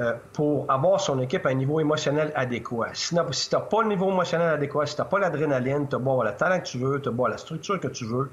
[0.00, 2.88] euh, pour avoir son équipe à un niveau émotionnel adéquat.
[2.94, 5.94] Si, si tu n'as pas le niveau émotionnel adéquat, si tu n'as pas l'adrénaline, tu
[5.94, 7.88] as beau avoir le talent que tu veux, tu as beau avoir la structure que
[7.88, 8.30] tu veux,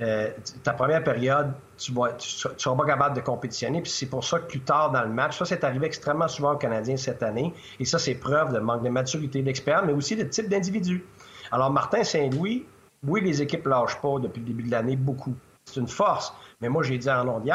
[0.00, 0.30] euh,
[0.62, 3.80] ta première période, tu ne seras pas capable de compétitionner.
[3.82, 6.52] Puis c'est pour ça que plus tard dans le match, ça c'est arrivé extrêmement souvent
[6.52, 7.52] aux Canadiens cette année.
[7.80, 11.04] Et ça, c'est preuve de manque de maturité, d'expérience, mais aussi de type d'individu.
[11.50, 12.66] Alors, Martin Saint-Louis,
[13.06, 15.34] oui, les équipes ne lâchent pas depuis le début de l'année beaucoup.
[15.64, 16.32] C'est une force.
[16.60, 17.48] Mais moi, j'ai dit en ondes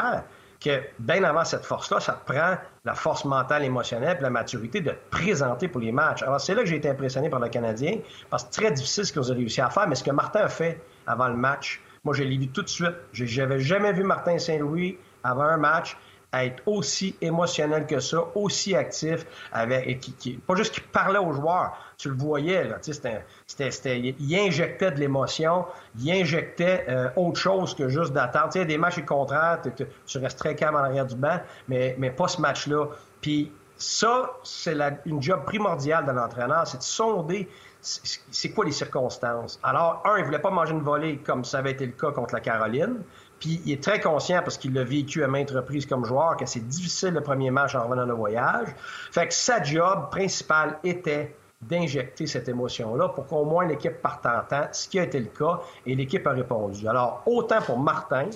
[0.64, 4.80] que bien avant cette force-là, ça te prend la force mentale, émotionnelle, puis la maturité
[4.80, 6.22] de te présenter pour les matchs.
[6.22, 7.98] Alors, c'est là que j'ai été impressionné par le Canadien,
[8.30, 10.40] parce que c'est très difficile ce qu'ils ont réussi à faire, mais ce que Martin
[10.40, 11.82] a fait avant le match.
[12.04, 12.94] Moi, je l'ai vu tout de suite.
[13.12, 15.96] J'avais jamais vu Martin Saint-Louis avant un match
[16.42, 21.76] être aussi émotionnel que ça, aussi actif, avec, qui, pas juste qu'il parlait aux joueurs,
[21.96, 25.64] tu le voyais, là, c'était, c'était, il injectait de l'émotion,
[25.98, 28.48] il injectait euh, autre chose que juste d'attendre.
[28.52, 29.60] Tu sais, des matchs contraires,
[30.06, 32.86] tu restes très calme en arrière du banc, mais, mais pas ce match-là.
[33.20, 34.76] Puis ça, c'est
[35.06, 37.48] une job primordiale de l'entraîneur, c'est de sonder
[37.84, 39.60] c'est quoi les circonstances.
[39.62, 42.32] Alors, un, il voulait pas manger une volée comme ça avait été le cas contre
[42.34, 43.02] la Caroline.
[43.44, 46.46] Puis il est très conscient, parce qu'il l'a vécu à maintes reprises comme joueur, que
[46.46, 48.68] c'est difficile le premier match en revenant de voyage.
[49.12, 54.40] Fait que sa job principale était d'injecter cette émotion-là pour qu'au moins l'équipe parte en
[54.48, 56.88] temps, ce qui a été le cas, et l'équipe a répondu.
[56.88, 58.30] Alors, autant pour Martin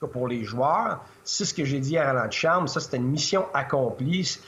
[0.00, 3.10] que pour les joueurs, c'est ce que j'ai dit à Roland Chambre, ça c'était une
[3.10, 4.40] mission accomplie.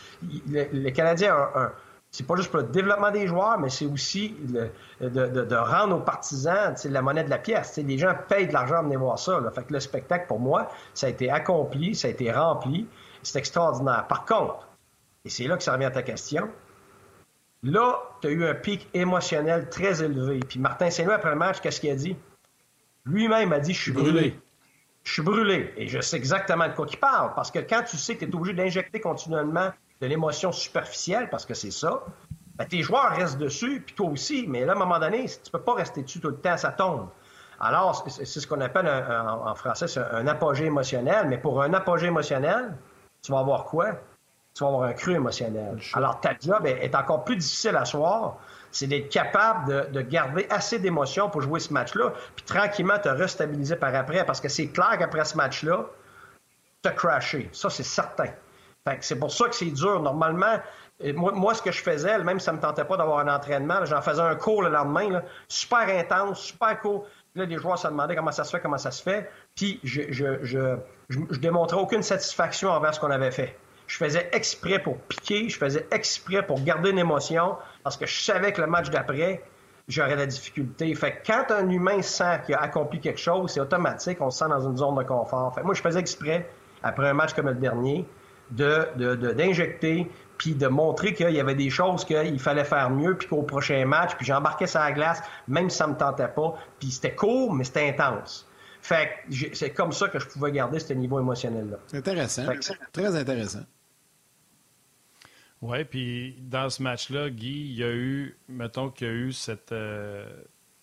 [0.49, 1.73] Les Canadiens ont un
[2.11, 6.75] c'est pas juste pour le développement des joueurs, mais c'est aussi de, rendre aux partisans
[6.85, 7.77] la monnaie de la pièce.
[7.77, 9.41] les gens payent de l'argent à venir voir ça.
[9.55, 12.89] Fait que le spectacle, pour moi, ça a été accompli, ça a été rempli.
[13.23, 14.07] C'est extraordinaire.
[14.09, 14.67] Par contre,
[15.25, 16.49] et c'est là que ça revient à ta question,
[17.63, 20.41] là, tu as eu un pic émotionnel très élevé.
[20.41, 22.17] Puis Martin Saint-Louis, après le match, qu'est-ce qu'il a dit?
[23.05, 24.37] Lui-même a dit Je suis brûlé.
[25.05, 25.73] Je suis brûlé.
[25.77, 27.35] Et je sais exactement de quoi il parle.
[27.35, 29.71] Parce que quand tu sais que tu es obligé d'injecter continuellement
[30.01, 32.03] de l'émotion superficielle, parce que c'est ça,
[32.57, 35.51] ben, tes joueurs restent dessus, puis toi aussi, mais là, à un moment donné, tu
[35.51, 37.09] peux pas rester dessus tout le temps, ça tombe.
[37.61, 42.75] Alors, c'est ce qu'on appelle en français un apogée émotionnel, mais pour un apogée émotionnel,
[43.23, 43.93] tu vas avoir quoi?
[44.55, 45.79] Tu vas avoir un cru émotionnel.
[45.93, 48.37] Alors, ta job est, encore plus difficile à soir,
[48.71, 53.77] c'est d'être capable de, garder assez d'émotion pour jouer ce match-là, puis tranquillement te restabiliser
[53.77, 55.85] par après, parce que c'est clair qu'après ce match-là,
[56.83, 57.51] tu as crashé.
[57.53, 58.31] Ça, c'est certain
[59.01, 60.01] c'est pour ça que c'est dur.
[60.01, 60.59] Normalement,
[61.15, 63.85] moi, ce que je faisais, même si ça ne me tentait pas d'avoir un entraînement,
[63.85, 67.07] j'en faisais un cours le lendemain, super intense, super court.
[67.35, 69.31] Là, les joueurs se demandaient comment ça se fait, comment ça se fait.
[69.55, 70.77] Puis je, je,
[71.09, 73.57] je, démontrais aucune satisfaction envers ce qu'on avait fait.
[73.87, 78.21] Je faisais exprès pour piquer, je faisais exprès pour garder une émotion, parce que je
[78.21, 79.43] savais que le match d'après,
[79.89, 80.95] j'aurais la difficulté.
[80.95, 84.39] Fait que quand un humain sent qu'il a accompli quelque chose, c'est automatique, on se
[84.39, 85.55] sent dans une zone de confort.
[85.55, 86.49] Fait moi, je faisais exprès,
[86.83, 88.07] après un match comme le dernier,
[88.51, 93.29] d'injecter, de, puis de montrer qu'il y avait des choses qu'il fallait faire mieux, puis
[93.29, 96.91] qu'au prochain match, puis j'embarquais sur la glace, même si ça me tentait pas, puis
[96.91, 98.47] c'était court, mais c'était intense.
[98.83, 101.77] Fait que c'est comme ça que je pouvais garder ce niveau émotionnel-là.
[101.93, 102.47] Intéressant.
[102.93, 103.65] Très intéressant.
[105.63, 109.33] Oui, puis dans ce match-là, Guy, il y a eu, mettons qu'il y a eu
[109.33, 110.27] cette, euh,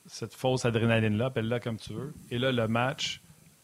[0.06, 2.14] cette fausse adrénaline-là, appelle-la comme tu veux.
[2.30, 3.22] Et là, le match,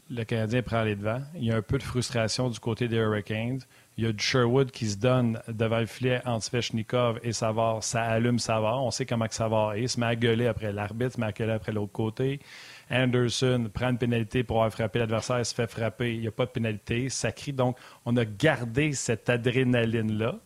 [0.10, 1.22] le Canadien prend les devants.
[1.36, 3.60] Il y a un peu de frustration du côté des Hurricanes.
[3.98, 7.84] Il y a du Sherwood qui se donne devant le filet entre Svechnikov et Savard.
[7.84, 8.84] Ça allume Savard.
[8.84, 9.84] On sait comment que Savard est.
[9.84, 12.40] Il se met à gueuler après l'arbitre, se met à gueuler après l'autre côté.
[12.90, 16.16] Anderson prend une pénalité pour avoir frappé l'adversaire, il se fait frapper.
[16.16, 17.10] Il n'y a pas de pénalité.
[17.10, 17.54] Ça crie.
[17.54, 20.40] Donc, on a gardé cette adrénaline-là.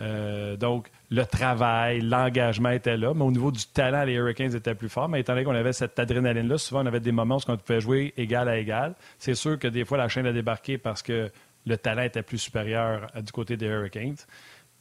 [0.00, 4.74] Euh, donc, le travail, l'engagement était là, mais au niveau du talent, les Hurricanes étaient
[4.74, 5.08] plus forts.
[5.08, 7.80] Mais étant donné qu'on avait cette adrénaline-là, souvent on avait des moments où on pouvait
[7.80, 8.94] jouer égal à égal.
[9.18, 11.30] C'est sûr que des fois la chaîne a débarqué parce que
[11.68, 14.16] le talent était plus supérieur du côté des Hurricanes.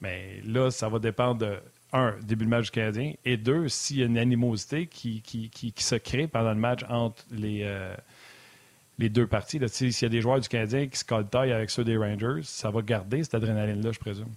[0.01, 1.59] Mais là, ça va dépendre de,
[1.93, 5.73] un, début de match du Canadien, et deux, s'il y a une animosité qui, qui,
[5.77, 7.95] se crée pendant le match entre les, euh,
[8.97, 9.59] deux parties.
[9.67, 12.41] S'il y a des joueurs du Canadien qui se collent taille avec ceux des Rangers,
[12.43, 14.31] ça va garder cette adrénaline-là, je présume.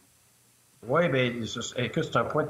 [0.89, 1.31] Oui, bien,
[1.77, 2.47] écoute, c'est un point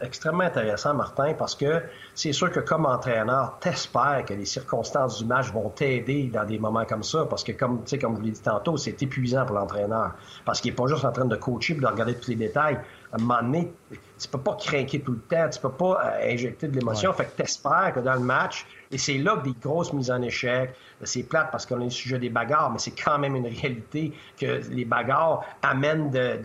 [0.00, 1.80] extrêmement intéressant, Martin, parce que
[2.12, 6.58] c'est sûr que comme entraîneur, t'espères que les circonstances du match vont t'aider dans des
[6.58, 9.54] moments comme ça, parce que comme, comme je vous l'ai dit tantôt, c'est épuisant pour
[9.54, 10.14] l'entraîneur,
[10.44, 12.80] parce qu'il n'est pas juste en train de coacher et de regarder tous les détails.
[13.12, 16.32] À un moment donné, tu peux pas craquer tout le temps, tu peux pas euh,
[16.34, 19.54] injecter de l'émotion, fait que t'espères que dans le match, et c'est là que des
[19.60, 20.74] grosses mises en échec.
[21.04, 24.12] C'est plate parce qu'on est le sujet des bagarres, mais c'est quand même une réalité
[24.40, 26.40] que les bagarres amènent de,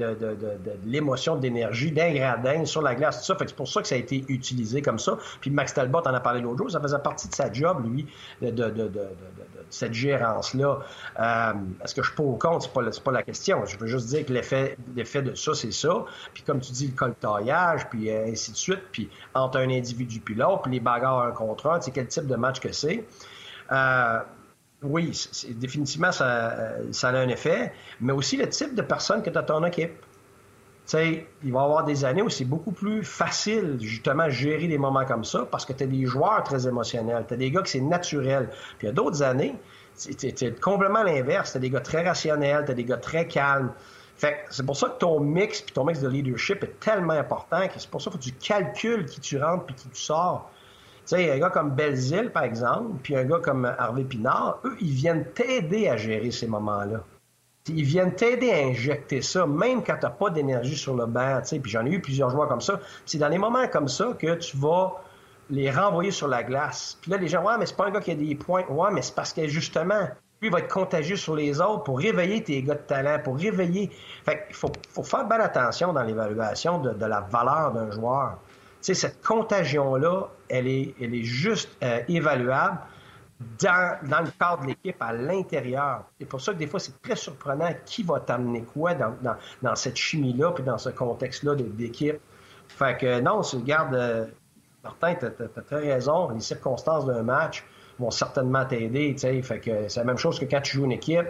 [0.86, 3.36] l'émotion, de l'énergie, d'un gradin sur la glace, tout ça.
[3.36, 5.18] Fait c'est pour ça que ça a été utilisé comme ça.
[5.42, 8.06] Puis Max Talbot en a parlé l'autre jour, ça faisait partie de sa job, lui,
[8.42, 8.74] de,
[9.70, 10.80] cette gérance-là.
[11.20, 12.64] Euh, est-ce que je peux au compte?
[12.64, 13.66] C'est pas, pas la question.
[13.66, 16.06] Je veux juste dire que l'effet, l'effet de ça, c'est ça.
[16.34, 20.20] Puis comme tu dis, le coltaillage, puis euh, ainsi de suite, puis entre un individu
[20.20, 23.04] puis l'autre, puis les bagarres un contre un, c'est quel type de match que c'est.
[23.72, 24.20] Euh,
[24.84, 25.12] oui,
[25.52, 27.72] définitivement, ça, ça a un effet,
[28.02, 29.94] mais aussi le type de personne que tu as ton équipe.
[30.94, 35.06] il va y avoir des années où c'est beaucoup plus facile, justement, gérer des moments
[35.06, 37.24] comme ça parce que tu as des joueurs très émotionnels.
[37.28, 38.50] Tu as des gars que c'est naturel.
[38.78, 39.56] Puis il y a d'autres années,
[39.96, 41.52] c'est complètement l'inverse.
[41.52, 43.72] Tu as des gars très rationnels, tu as des gars très calmes.
[44.16, 47.68] Fait c'est pour ça que ton mix, puis ton mix de leadership est tellement important
[47.68, 50.02] que c'est pour ça qu'il faut que tu calcules qui tu rentres puis qui tu
[50.02, 50.52] sors.
[51.06, 54.76] Tu sais, un gars comme Belzile, par exemple, puis un gars comme Harvey Pinard, eux,
[54.80, 57.04] ils viennent t'aider à gérer ces moments-là.
[57.68, 61.42] Ils viennent t'aider à injecter ça, même quand tu n'as pas d'énergie sur le banc.
[61.46, 62.80] Puis j'en ai eu plusieurs joueurs comme ça.
[63.06, 64.94] C'est dans les moments comme ça que tu vas
[65.50, 66.98] les renvoyer sur la glace.
[67.02, 68.66] Puis là, les gens, ouais, mais c'est pas un gars qui a des points.
[68.68, 70.08] Ouais, mais c'est parce que justement,
[70.42, 73.38] lui, il va être contagieux sur les autres pour réveiller tes gars de talent, pour
[73.38, 73.90] réveiller.
[74.26, 78.40] Fait qu'il faut, faut faire bonne attention dans l'évaluation de, la valeur d'un joueur.
[78.84, 82.80] Cette contagion-là, elle est, elle est juste euh, évaluable
[83.60, 86.04] dans, le cadre de l'équipe à l'intérieur.
[86.20, 89.96] C'est pour ça que des fois, c'est très surprenant qui va t'amener quoi dans, cette
[89.96, 92.20] chimie-là, puis dans ce contexte-là d'équipe.
[92.68, 94.26] Fait que non, garde, euh,
[94.84, 96.30] Martin, tu as, très raison.
[96.32, 97.66] Les circonstances d'un match
[98.00, 99.16] vont certainement t'aider.
[99.18, 101.28] Fait c'est la même chose que quand tu joues une équipe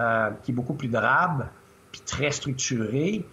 [0.00, 1.46] euh, qui est beaucoup plus drabe,
[1.92, 3.24] puis très structurée.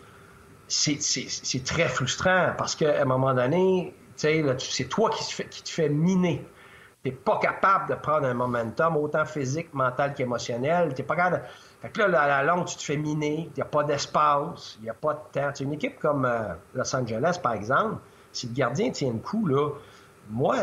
[0.74, 6.44] C'est très frustrant parce qu'à un moment donné, c'est toi qui te, fais, miner.
[7.04, 10.94] Tu n'es pas capable de prendre un momentum autant physique, mental qu'émotionnel.
[10.96, 11.44] Tu pas capable
[11.82, 13.50] Fait que là, la longue, tu te fais miner.
[13.50, 15.54] Il n'y a pas d'espace, il n'y a pas de temps.
[15.60, 17.98] une équipe comme euh, Los Angeles, par exemple,
[18.32, 19.48] si le gardien tient le coup,
[20.30, 20.56] moi,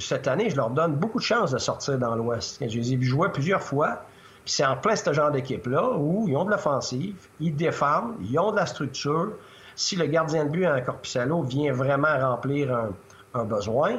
[0.00, 2.58] cette année, je leur donne beaucoup de chances de sortir dans l'Ouest.
[2.60, 4.02] Je les ai vus jouer plusieurs fois.
[4.48, 8.50] C'est en plein ce genre d'équipe-là où ils ont de l'offensive, ils défendent, ils ont
[8.50, 9.32] de la structure.
[9.76, 12.74] Si le gardien de but en Corpusalo vient vraiment remplir
[13.34, 13.98] un, besoin,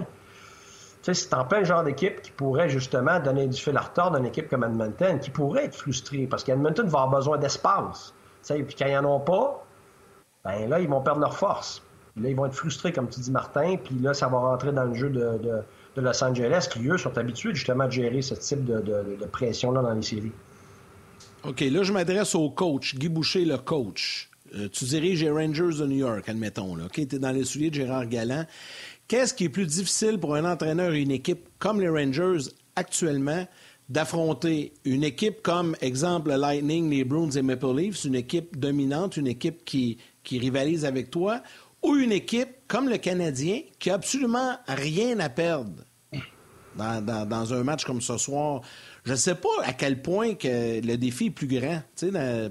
[1.03, 4.49] c'est en plein genre d'équipe qui pourrait justement donner du fil à retard d'une équipe
[4.49, 8.13] comme Edmonton, qui pourrait être frustrée parce qu'Edmonton va avoir besoin d'espace.
[8.45, 9.63] Puis quand ils n'en ont pas,
[10.43, 11.81] ben là, ils vont perdre leur force.
[12.17, 14.85] Là, ils vont être frustrés, comme tu dis, Martin, puis là, ça va rentrer dans
[14.85, 15.61] le jeu de,
[15.99, 20.01] Los Angeles, qui, eux, sont habitués justement à gérer ce type de, pression-là dans les
[20.01, 20.31] séries.
[21.43, 24.29] OK, là, je m'adresse au coach, Guy Boucher, le coach.
[24.55, 26.75] Euh, tu diriges les Rangers de New York, admettons.
[26.75, 26.85] Là.
[26.85, 28.45] OK, tu es dans les souliers de Gérard Galland.
[29.07, 33.47] Qu'est-ce qui est plus difficile pour un entraîneur et une équipe comme les Rangers actuellement
[33.89, 39.27] d'affronter une équipe comme, exemple, Lightning, les Bruins et Maple Leafs, une équipe dominante, une
[39.27, 41.41] équipe qui, qui rivalise avec toi,
[41.81, 45.83] ou une équipe comme le Canadien qui a absolument rien à perdre?
[46.75, 48.61] Dans, un match comme ce soir.
[49.05, 51.81] Je ne sais pas à quel point que le défi est plus grand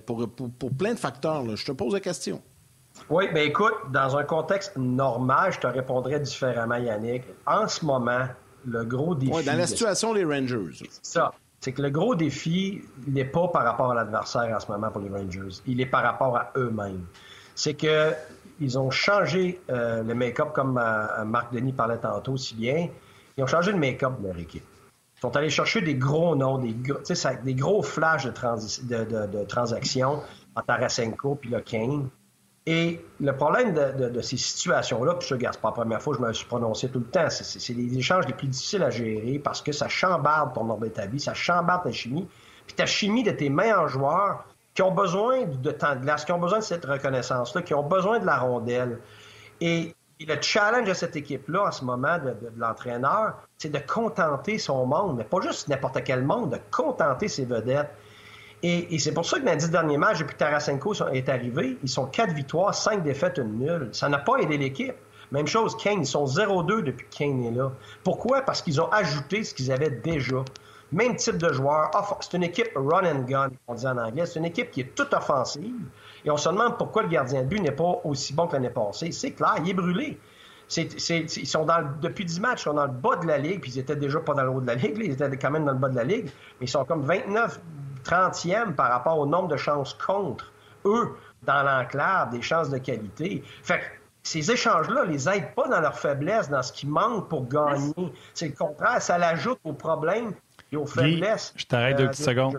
[0.07, 1.45] pour, pour, plein de facteurs.
[1.57, 2.43] Je te pose la question.
[3.11, 7.23] Oui, bien écoute, dans un contexte normal, je te répondrais différemment, Yannick.
[7.47, 8.27] En ce moment,
[8.67, 9.33] le gros défi.
[9.33, 10.75] Oui, dans la situation des Rangers.
[10.79, 11.33] C'est ça.
[11.61, 15.01] C'est que le gros défi n'est pas par rapport à l'adversaire en ce moment pour
[15.01, 15.61] les Rangers.
[15.67, 17.05] Il est par rapport à eux-mêmes.
[17.55, 18.13] C'est que
[18.61, 22.89] ils ont changé euh, le make-up, comme euh, Marc Denis parlait tantôt si bien.
[23.39, 24.65] Ils ont changé le make-up de leur équipe.
[25.17, 30.23] Ils sont allés chercher des gros noms, des, des gros flashs de, transactions
[30.55, 32.11] entre Tarasenko et le Kane.
[32.67, 36.23] Et le problème de, ces situations-là, puis je ne c'est pas la première fois que
[36.23, 39.39] je me suis prononcé tout le temps, c'est les échanges les plus difficiles à gérer
[39.39, 42.29] parce que ça chambarde ton ordre d'établi, ça chambarde ta chimie.
[42.67, 46.33] Puis ta chimie de tes meilleurs joueurs, qui ont besoin de temps de glace, qui
[46.33, 48.99] ont besoin de cette reconnaissance-là, qui ont besoin de la rondelle.
[49.61, 49.95] Et,
[50.27, 55.17] le challenge de cette équipe-là, en ce moment, de, l'entraîneur, c'est de contenter son monde,
[55.19, 57.91] mais pas juste n'importe quel monde, de contenter ses vedettes.
[58.65, 61.79] Et, c'est pour ça que dans les dix derniers matchs, depuis que Tarasenko est arrivé,
[61.83, 63.91] ils sont quatre victoires, cinq défaites, une nulle.
[63.93, 64.97] Ça n'a pas aidé l'équipe.
[65.31, 67.71] Même chose, Kane, ils sont 0-2 depuis que Kane est là.
[68.03, 68.43] Pourquoi?
[68.43, 70.45] Parce qu'ils ont ajouté ce qu'ils avaient déjà.
[70.91, 71.91] Même type de joueur.
[72.21, 74.27] C'est une équipe run and gun, on dit en anglais.
[74.27, 75.75] C'est une équipe qui est toute offensive.
[76.29, 78.69] Et on se demande pourquoi le gardien de but n'est pas aussi bon que l'année
[78.69, 79.13] passée.
[79.13, 80.21] C'est clair, il est brûlé.
[80.77, 83.71] ils sont dans depuis 10 matchs, ils sont dans le bas de la ligue, puis
[83.71, 85.73] ils étaient déjà pas dans le haut de la ligue, ils étaient quand même dans
[85.73, 86.27] le bas de la ligue,
[86.61, 87.59] mais ils sont comme 29,
[88.05, 90.53] 30e par rapport au nombre de chances contre
[90.85, 93.43] eux dans l'enclave, des chances de qualité.
[93.63, 93.85] Fait que
[94.23, 97.95] ces échanges-là les aident pas dans leur faiblesse, dans ce qui manque pour gagner.
[98.35, 100.35] C'est le contraire, ça l'ajoute au problème
[101.57, 102.59] je t'arrête deux euh, petites secondes.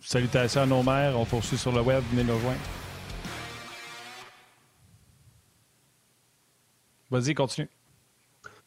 [0.00, 1.18] Salutations à nos mères.
[1.18, 2.02] On poursuit sur le web.
[2.10, 2.58] Venez nous rejoindre.
[7.10, 7.68] Vas-y, continue.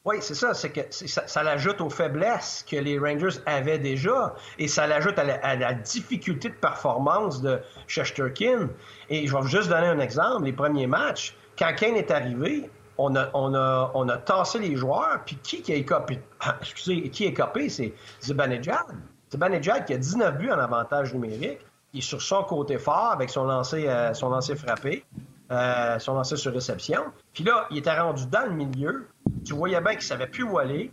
[0.05, 0.53] Oui, c'est ça.
[0.53, 5.55] C'est que ça, l'ajoute aux faiblesses que les Rangers avaient déjà et ça l'ajoute à,
[5.55, 8.69] la difficulté de performance de Shesterkin.
[9.09, 10.43] Et je vais juste donner un exemple.
[10.43, 14.75] Les premiers matchs, quand Kane est arrivé, on a, on, a, on a tassé les
[14.75, 16.19] joueurs, puis qui, qui a écopé?
[16.61, 17.69] Excusez, qui a écopé?
[17.69, 18.97] C'est Zibanejad.
[19.33, 21.59] Zibanejad qui a 19 buts en avantage numérique.
[21.93, 25.05] Il est sur son côté fort avec son lancer, euh, son lancer frappé,
[25.51, 27.03] euh, son lancer sur réception.
[27.33, 29.07] Puis là, il était rendu dans le milieu.
[29.43, 30.91] Tu voyais bien qu'il ne savait plus où aller.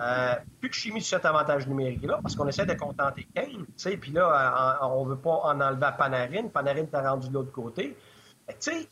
[0.00, 3.64] Euh, plus de chimie sur cet avantage numérique-là, parce qu'on essaie de contenter Kane.
[4.00, 6.48] Puis là, on ne veut pas en enlever à Panarin.
[6.48, 7.96] Panarin t'a rendu de l'autre côté.
[8.48, 8.88] Tu sais,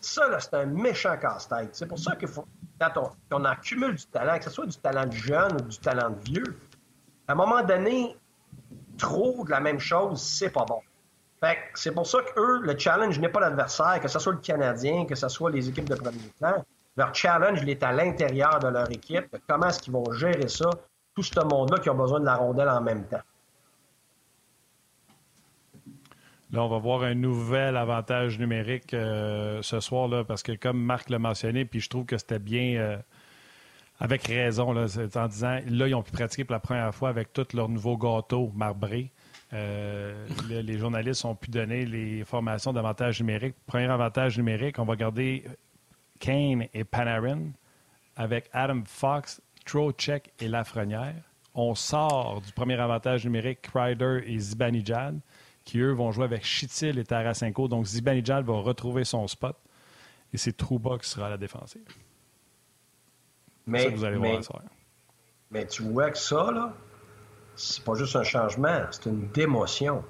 [0.00, 1.70] ça, c'est un méchant casse-tête.
[1.72, 2.46] C'est pour ça qu'il faut,
[2.80, 6.10] quand on, accumule du talent, que ce soit du talent de jeune ou du talent
[6.10, 6.56] de vieux,
[7.26, 8.16] à un moment donné,
[8.98, 10.80] trop de la même chose, c'est pas bon.
[11.40, 14.38] Fait c'est pour ça que eux, le challenge n'est pas l'adversaire, que ce soit le
[14.38, 16.64] Canadien, que ce soit les équipes de premier plan.
[16.96, 19.36] Leur challenge, il est à l'intérieur de leur équipe.
[19.48, 20.70] Comment est-ce qu'ils vont gérer ça,
[21.14, 23.22] tout ce monde-là qui a besoin de la rondelle en même temps?
[26.52, 30.80] Là, on va voir un nouvel avantage numérique euh, ce soir, là, parce que comme
[30.80, 32.96] Marc l'a mentionné, puis je trouve que c'était bien, euh,
[34.00, 37.32] avec raison, là, en disant, là, ils ont pu pratiquer pour la première fois avec
[37.32, 39.12] tous leurs nouveaux gâteaux marbrés.
[39.52, 43.54] Euh, les journalistes ont pu donner les formations d'avantage numérique.
[43.66, 45.44] Premier avantage numérique, on va garder
[46.18, 47.52] Kane et Panarin
[48.16, 51.22] avec Adam Fox, Trocheck et Lafrenière.
[51.54, 55.20] On sort du premier avantage numérique, Kreider et Zibanejad
[55.64, 57.68] qui, eux, vont jouer avec Chitil et Tarasenko.
[57.68, 59.56] Donc, Zibanejad va retrouver son spot
[60.32, 61.82] et c'est Trouba qui sera à la défensive.
[63.66, 64.40] Mais, ça, vous allez voir
[65.50, 66.72] mais tu vois que ça, là,
[67.54, 70.02] c'est pas juste un changement, c'est une démotion.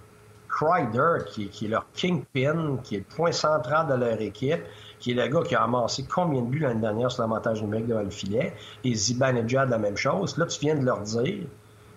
[0.48, 4.62] Kreider, qui, qui, est leur kingpin, qui est le point central de leur équipe,
[5.00, 7.88] qui est le gars qui a amassé combien de buts l'année dernière sur l'avantage numérique
[7.88, 10.38] devant le filet, et Zibanejad, la même chose.
[10.38, 11.44] Là, tu viens de leur dire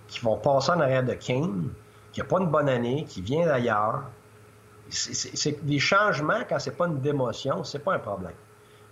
[0.07, 1.69] qu'ils vont passer en arrière de Kane,
[2.11, 4.03] qui n'a pas une bonne année, qui vient d'ailleurs.
[4.89, 8.33] C'est des changements, quand c'est pas une démotion, c'est pas un problème.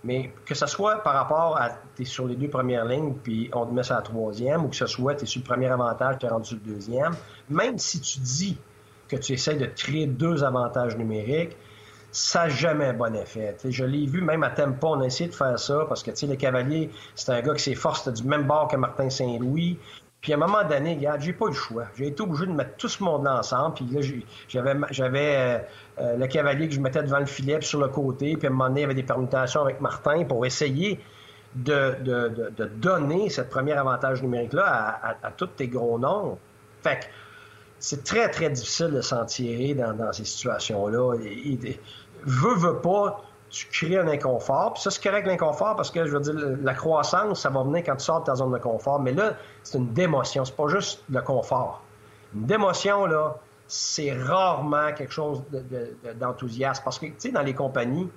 [0.06, 3.66] Mais que ce soit par rapport à tu sur les deux premières lignes, puis on
[3.66, 6.18] te met à la troisième, ou que ce soit tu es sur le premier avantage,
[6.20, 7.12] tu es rendu sur le deuxième,
[7.50, 8.56] même si tu dis
[9.08, 11.56] que tu essaies de créer deux avantages numériques,
[12.12, 13.56] ça n'a jamais un bon effet.
[13.64, 16.36] je l'ai vu, même à Tempo, on a essayé de faire ça parce que le
[16.36, 19.78] Cavalier, c'est un gars qui s'est force du même bord que Martin Saint-Louis.
[20.26, 21.84] Puis à un moment donné, regarde, j'ai pas eu le choix.
[21.96, 23.76] J'ai été obligé de mettre tout ce monde-là ensemble.
[23.76, 24.00] Puis là,
[24.90, 25.58] j'avais, euh,
[26.00, 28.36] euh, le cavalier que je mettais devant le filet, sur le côté.
[28.36, 30.98] Puis à un moment donné, il y avait des permutations avec Martin pour essayer
[31.54, 36.40] de, donner ce premier avantage numérique-là à, tous tes gros noms.
[36.82, 37.04] Fait que
[37.78, 41.18] c'est très, très difficile de s'en tirer dans, ces situations-là.
[42.24, 44.74] Veux, veux pas, tu crées un inconfort.
[44.74, 47.82] Puis ça, c'est correct l'inconfort parce que, je veux dire, la croissance, ça va venir
[47.84, 49.00] quand tu sors de ta zone de confort.
[49.00, 50.44] Mais là, c'est une démotion.
[50.44, 51.82] C'est pas juste le confort.
[52.34, 53.36] Une démotion, là,
[53.68, 55.42] c'est rarement quelque chose
[56.18, 56.82] d'enthousiasme.
[56.84, 58.10] parce que, tu sais, dans les compagnies,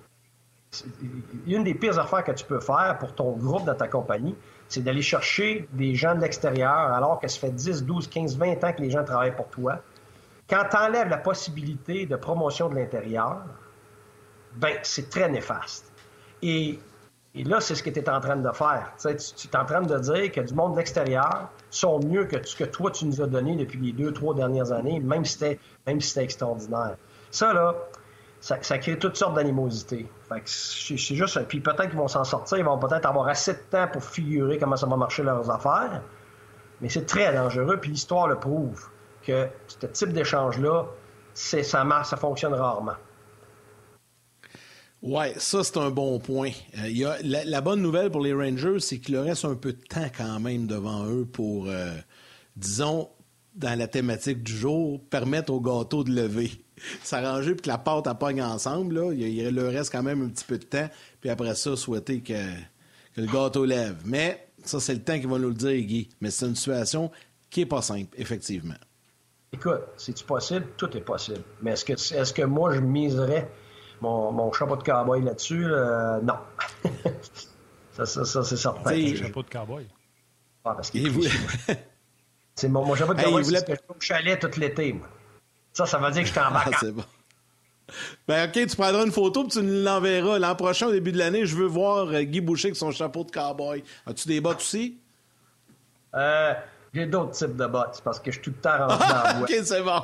[1.47, 4.35] une des pires affaires que tu peux faire pour ton groupe dans ta compagnie,
[4.67, 8.63] c'est d'aller chercher des gens de l'extérieur alors que ça fait 10, 12, 15, 20
[8.63, 9.79] ans que les gens travaillent pour toi.
[10.47, 13.37] Quand tu enlèves la possibilité de promotion de l'intérieur,
[14.55, 15.91] ben c'est très néfaste.
[16.41, 16.79] Et,
[17.35, 18.93] là, c'est ce que tu es en train de faire.
[18.99, 22.55] tu, es en train de dire que du monde de l'extérieur sont mieux que ce
[22.55, 25.59] que toi, tu nous as donné depuis les deux, trois dernières années, même si c'était,
[25.99, 26.95] si extraordinaire.
[27.31, 27.75] Ça, là,
[28.39, 30.09] ça, crée toutes sortes d'animosités.
[30.45, 31.39] c'est juste.
[31.47, 34.57] Puis peut-être qu'ils vont s'en sortir, ils vont peut-être avoir assez de temps pour figurer
[34.57, 36.01] comment ça va marcher leurs affaires.
[36.81, 38.87] Mais c'est très dangereux, puis l'histoire le prouve
[39.23, 40.85] que ce type d'échange-là,
[41.33, 42.95] ça marche, ça fonctionne rarement.
[45.01, 46.51] Oui, ça, c'est un bon point.
[46.77, 49.71] Euh, y a, la, bonne nouvelle pour les Rangers, c'est qu'il leur reste un peu
[49.71, 51.95] de temps quand même devant eux pour, euh,
[52.57, 53.09] disons,
[53.55, 56.51] dans la thématique du jour, permettre au gâteau de lever.
[57.03, 60.57] S'arranger puis que la pâte appogne ensemble, il, leur reste quand même un petit peu
[60.57, 60.89] de temps.
[61.21, 62.33] Puis après ça, souhaiter que,
[63.15, 63.97] le gâteau lève.
[64.05, 66.09] Mais ça, c'est le temps qui va nous le dire, Guy.
[66.19, 67.09] Mais c'est une situation
[67.49, 68.75] qui n'est pas simple, effectivement.
[69.51, 70.67] Écoute, c'est-tu possible?
[70.77, 71.41] Tout est possible.
[71.61, 73.49] Mais est-ce que, est-ce que moi, je miserais
[74.01, 76.35] mon, chapeau de cowboy là-dessus, euh, non.
[77.93, 78.91] ça, ça, c'est certain.
[78.91, 79.87] Un chapeau de cowboy.
[80.65, 81.11] Ah, parce qu'il.
[82.55, 83.59] C'est mon, mon, chapeau de cowboy, voulait...
[83.59, 85.07] c'est que je suis au chalet tout l'été, moi.
[85.71, 86.75] Ça, ça veut dire que je suis en vacances.
[86.81, 87.05] c'est bon.
[88.27, 90.39] Ben, OK, tu prendras une photo puis tu nous l'enverras.
[90.39, 93.23] L'an prochain, au début de l'année, je veux voir euh, Guy Boucher avec son chapeau
[93.23, 93.83] de cowboy.
[94.05, 94.97] As-tu des bottes aussi?
[96.15, 96.53] Euh,
[96.93, 99.41] j'ai d'autres types de bottes parce que je suis tout le temps rentré dans la.
[99.41, 100.01] OK, c'est bon.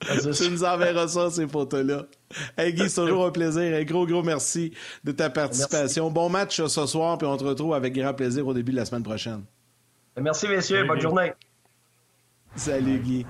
[0.00, 2.06] Tu nous enverras ça, ces photos-là.
[2.56, 3.76] Hey Guy, c'est toujours un plaisir.
[3.76, 4.72] Un gros, gros merci
[5.04, 6.10] de ta participation.
[6.10, 8.84] Bon match ce soir, puis on te retrouve avec grand plaisir au début de la
[8.84, 9.44] semaine prochaine.
[10.18, 10.84] Merci, messieurs.
[10.86, 11.32] Bonne journée.
[12.56, 13.26] Salut, Guy.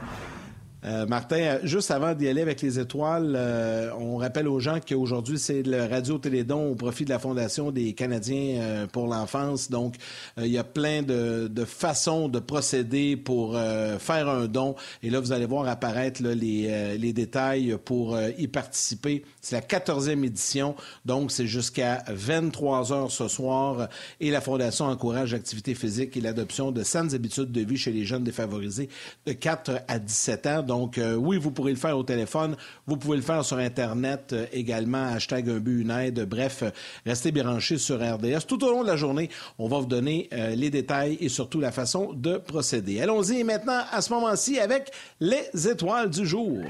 [0.85, 4.79] Euh, Martin, euh, juste avant d'y aller avec les étoiles, euh, on rappelle aux gens
[4.87, 9.71] qu'aujourd'hui, c'est le Radio Télédon au profit de la Fondation des Canadiens pour l'enfance.
[9.71, 9.97] Donc,
[10.39, 13.55] il y a plein de, façons de procéder pour
[13.99, 14.75] faire un don.
[15.03, 19.25] Et là, vous allez voir apparaître les, les, détails pour y participer.
[19.41, 20.75] C'est la 14e édition,
[21.05, 23.89] donc c'est jusqu'à 23 heures ce soir.
[24.21, 28.05] Et la Fondation encourage l'activité physique et l'adoption de saines habitudes de vie chez les
[28.05, 28.89] jeunes défavorisés
[29.27, 30.63] de 4 à 17 ans.
[30.71, 32.57] Donc, euh, oui, vous pourrez le faire au téléphone.
[32.87, 35.03] Vous pouvez le faire sur Internet euh, également.
[35.03, 36.25] Hashtag un but, une aide.
[36.29, 36.63] Bref,
[37.05, 38.47] restez branchés sur RDS.
[38.47, 41.73] Tout au long de la journée, on va vous donner les détails et surtout la
[41.73, 43.01] façon de procéder.
[43.01, 46.63] Allons-y maintenant à ce moment-ci avec les étoiles du jour.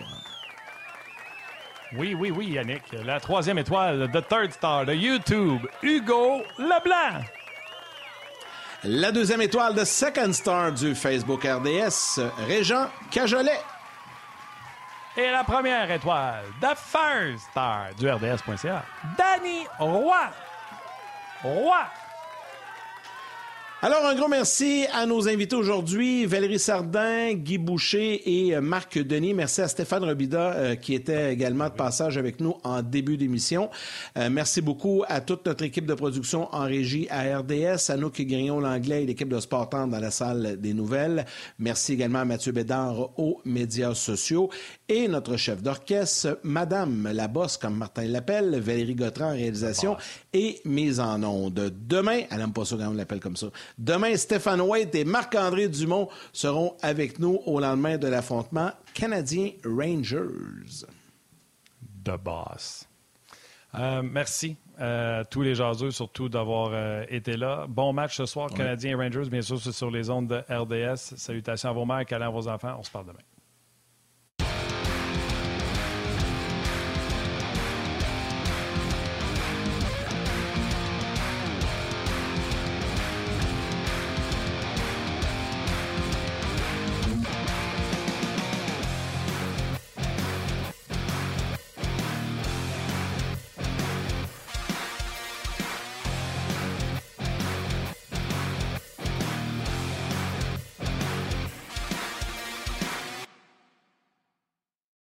[1.98, 2.82] Oui, oui, oui, Yannick.
[3.05, 7.22] La troisième étoile, The Third Star de YouTube, Hugo Leblanc.
[8.84, 13.61] La deuxième étoile de Second Star du Facebook RDS, Régent Cajolet.
[15.16, 18.84] Et la première étoile, The First Star du RDS.ca,
[19.18, 20.30] Danny Roy.
[21.42, 21.84] Roy.
[23.83, 28.99] Alors, un gros merci à nos invités aujourd'hui, Valérie Sardin, Guy Boucher et euh, Marc
[28.99, 29.33] Denis.
[29.33, 33.70] Merci à Stéphane Robida, euh, qui était également de passage avec nous en début d'émission.
[34.18, 38.11] Euh, merci beaucoup à toute notre équipe de production en régie à RDS, à nous
[38.11, 41.24] qui grillons l'anglais et l'équipe de Sport dans la salle des nouvelles.
[41.59, 44.51] Merci également à Mathieu Bédard aux médias sociaux
[44.91, 49.97] et notre chef d'orchestre, Madame la bosse, comme Martin l'appelle, Valérie Gautran en réalisation
[50.35, 51.72] et mise en onde.
[51.89, 53.47] Demain, elle n'aime pas ça quand on l'appelle comme ça.
[53.79, 60.87] Demain, Stéphane White et Marc-André Dumont seront avec nous au lendemain de l'affrontement Canadien Rangers.
[62.05, 62.87] The boss.
[63.75, 67.66] Euh, merci à tous les jaseux, surtout d'avoir euh, été là.
[67.68, 69.29] Bon match ce soir, Canadien Rangers.
[69.31, 71.16] Bien sûr, c'est sur les ondes de RDS.
[71.16, 72.77] Salutations à vos mères, câlins à vos enfants.
[72.79, 73.18] On se parle demain.